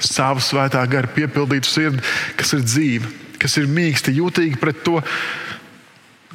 savu 0.02 0.42
svētā 0.42 0.82
gara 0.90 1.10
piepildītu 1.14 1.70
sirdi, 1.70 2.02
kas 2.40 2.56
ir 2.58 2.64
dzīva, 2.66 3.12
kas 3.42 3.60
ir 3.62 3.70
mīksta, 3.70 4.14
jūtīga 4.18 4.58
pret 4.62 4.82
to, 4.86 4.98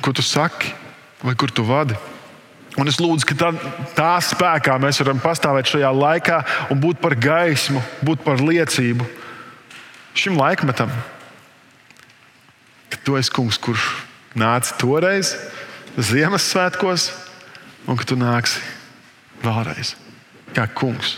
ko 0.04 0.14
tu 0.14 0.22
saki 0.22 0.70
vai 1.26 1.34
kur 1.34 1.50
tu 1.50 1.66
vadi. 1.66 1.98
Un 2.78 2.86
es 2.86 3.00
lūdzu, 3.00 3.26
ka 3.26 3.38
tā, 3.40 3.50
tā 3.96 4.12
spēkā 4.22 4.76
mēs 4.78 5.00
varam 5.02 5.18
pastāvēt 5.24 5.72
šajā 5.72 5.90
laikā 5.96 6.38
un 6.70 6.78
būt 6.78 7.02
par 7.02 7.16
gaismu, 7.18 7.82
būt 8.06 8.22
par 8.22 8.38
liecību 8.44 9.08
šim 10.16 10.38
laikmetam 10.38 10.92
ka 12.90 13.00
tu 13.04 13.16
esi 13.18 13.32
kungs, 13.34 13.58
kurš 13.58 13.84
nāca 14.38 14.76
toreiz, 14.80 15.34
Ziemassvētkos, 15.96 17.08
un 17.88 17.96
ka 17.96 18.04
tu 18.04 18.18
nāksi 18.20 18.60
vēlreiz 19.40 19.94
kā 20.56 20.66
kungs 20.76 21.16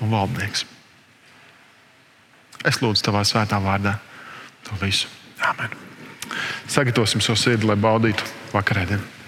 un 0.00 0.12
valdnieks. 0.12 0.64
Es 2.64 2.80
lūdzu 2.80 3.04
tavā 3.04 3.24
svētā 3.24 3.60
vārdā. 3.60 3.98
to 4.64 4.76
visu. 4.86 5.08
Amen. 5.40 5.70
Sagatavosim 6.68 7.20
savu 7.20 7.36
sirdi, 7.36 7.66
lai 7.66 7.76
baudītu 7.76 8.24
vakarēdienu. 8.52 9.19